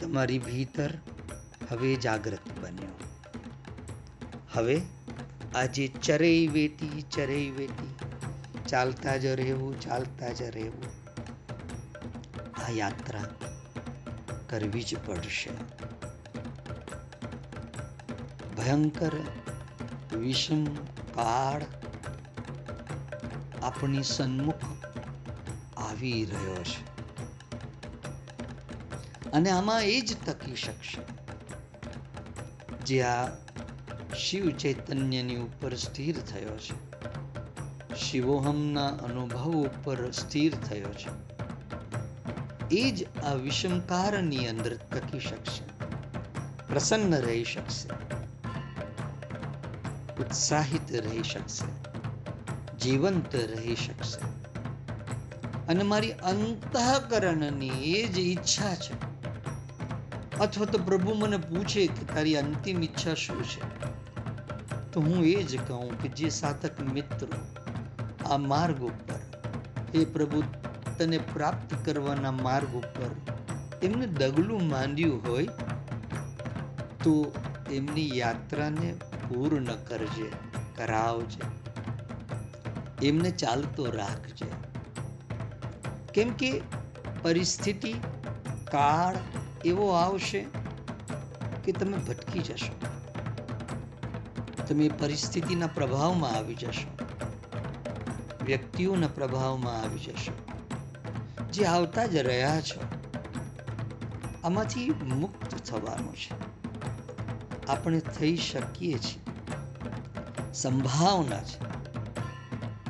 [0.00, 0.92] તમારી ભીતર
[1.68, 2.96] હવે જાગૃત બન્યો
[4.50, 4.76] હવે
[5.56, 7.94] આજે ચરેય વેતી ચરેય વેતી.
[8.68, 10.84] ચાલતા જ રહેવું, ચાલતા જ રહેવું.
[12.66, 13.24] આ યાત્રા
[14.48, 15.50] કરવી જ પડશે.
[18.56, 19.12] ભયંકર
[20.16, 20.64] વિષમ
[21.14, 21.62] કાળ
[23.62, 24.64] આપણી સન્મુખ
[25.76, 27.00] આવી રહ્યો છે.
[29.30, 31.00] અને આમાં એ જ ટકી શકશે.
[32.84, 33.45] જે આ
[34.18, 36.86] શિવ ચૈતન્યની ઉપર સ્થિર થયો છે.
[37.94, 41.36] શિવોહમના અનુભવ ઉપર સ્થિર થયો છે.
[42.70, 45.64] એ જ આ વિષમકારની અંદર ટકી શકશે.
[46.68, 47.88] પ્રસન્ન રહી શકશે.
[50.22, 51.66] ઉત્સાહિત રહી શકશે.
[52.78, 54.26] જીવંત રહી શકશે.
[55.68, 59.06] અને મારી અંતઃકરણની એ જ ઈચ્છા છે.
[60.38, 63.85] અથવા તો પ્રભુ મને પૂછે કે તારી અંતિમ ઈચ્છા શું છે?
[64.96, 67.40] તો હું એ જ કહું કે જે સાધક મિત્રો
[68.30, 69.18] આ માર્ગ ઉપર
[69.94, 70.42] એ પ્રભુ,
[70.98, 73.10] તને પ્રાપ્ત કરવાના માર્ગ ઉપર
[73.82, 75.46] એમને દગલું માંડ્યું હોય,
[77.04, 77.32] તો
[77.72, 78.94] એમની યાત્રાને
[79.28, 80.30] પૂર્ણ કરજે,
[80.76, 81.44] કરાવજે,
[83.06, 84.50] એમને ચાલતો રાખજે.
[86.14, 86.60] કેમ કે
[87.22, 87.94] પરિસ્થિતિ,
[88.72, 89.14] કાળ
[89.64, 90.44] એવો આવશે
[91.64, 92.85] કે તમે ભટકી જશો.
[94.68, 96.98] તમે પરિસ્થિતિના પ્રભાવમાં આવી જશો.
[98.44, 100.32] વ્યક્તિઓના પ્રભાવમાં આવી જશો.
[101.52, 102.80] જે આવતા જ રહ્યા છો,
[104.44, 106.56] આમાંથી મુક્ત થવાનું છે.
[107.66, 109.22] આપણે થઈ શકીએ છીએ.
[110.54, 111.66] સંભાવના છે.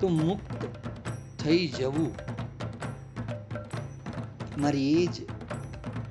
[0.01, 0.66] તો મુક્ત
[1.43, 2.14] થઈ જવું
[4.59, 5.20] મારી એ જ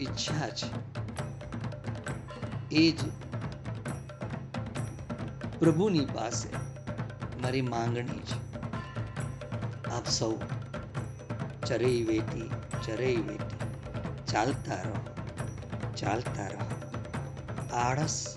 [0.01, 0.95] ઈચ્છા છે.
[2.71, 3.24] એ જ
[5.65, 6.49] પ્રભુની પાસે
[7.41, 8.55] મારી માંગણી છે.
[9.89, 10.33] આપ સૌ
[11.67, 12.49] ચરઈ વેટી
[12.85, 13.57] ચરઈ વેટી
[14.27, 15.15] ચાલતા રહો
[15.97, 16.65] ચાલતા રહો.
[17.77, 18.35] આળસ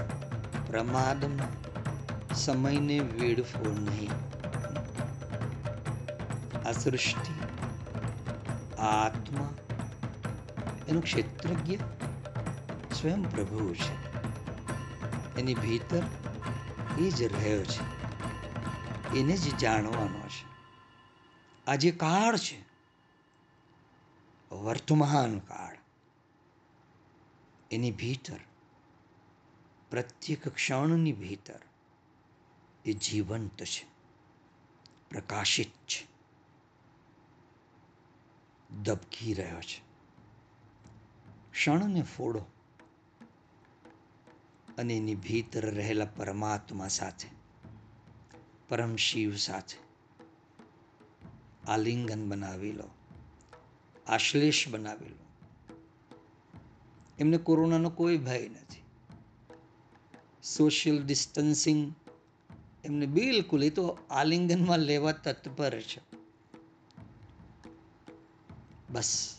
[0.66, 4.10] પ્રમાદમાં સમયને વેડફો નહીં.
[6.68, 7.34] આ સૃષ્ટિ
[8.78, 9.54] આત્મા,
[10.88, 11.74] એનું ક્ષેત્રજ્ઞ
[13.00, 13.96] સ્વયં પ્રભુ છે.
[15.40, 16.02] એની ભીતર
[16.98, 17.98] એ જ રહ્યો છે.
[19.18, 20.48] એને જ જાણવાનો છે.
[21.66, 22.62] આ જે કાળ છે,
[24.54, 25.78] વર્તમાન કાળ,
[27.70, 28.38] એની ભીતર,
[29.90, 31.60] પ્રત્યેક ક્ષણની ભીતર,
[32.84, 33.86] એ જીવંત છે,
[35.10, 36.06] પ્રકાશિત છે,
[38.82, 39.80] દબકી રહ્યો છે.
[41.52, 42.57] ક્ષણને ફોડો.
[44.78, 47.28] અને એની ભીતર રહેલા પરમાત્મા સાથે,
[48.68, 49.88] પરમ શિવ સાથે.
[51.66, 52.88] આલિંગન બનાવી લો
[54.06, 55.26] આશ્લેષ બનાવી લો
[57.18, 58.82] એમને કોરોનાનો કોઈ ભય નથી.
[60.42, 61.94] સોશિયલ ડિસ્ટન્સિંગ
[62.84, 66.00] એમને બિલકુલ, એ તો આલિંગનમાં લેવા તત્પર છે.
[68.90, 69.36] બસ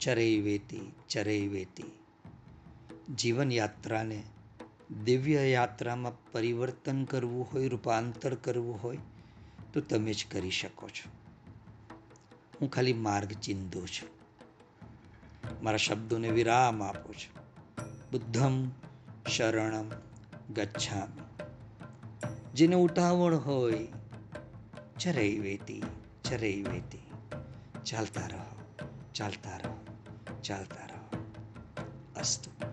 [0.00, 2.01] ચરઈ વેતી ચરઈ વેતી.
[3.08, 4.22] જીવન યાત્રાને
[5.04, 8.98] દિવ્ય યાત્રામાં પરિવર્તન કરવું હોય, રૂપાંતર કરવું હોય,
[9.72, 11.10] તો તમે જ કરી શકો છો.
[12.60, 14.08] હું ખાલી માર્ગ ચિંધું છું.
[15.64, 17.42] મારા શબ્દોને વિરામ આપું છું.
[18.12, 18.70] બુદ્ધમ
[19.28, 19.90] શરણમ
[20.54, 21.44] ગચ્છામી.
[22.54, 23.88] જેને ઉતાવળ હોય
[25.00, 25.82] ચરઈ વેતી
[26.24, 26.98] ચરઈ વેતી.
[27.84, 28.74] ચાલતા રહો
[29.14, 29.86] ચાલતા રહો
[30.42, 31.24] ચાલતા રહો.
[32.16, 32.71] અસ્તુ.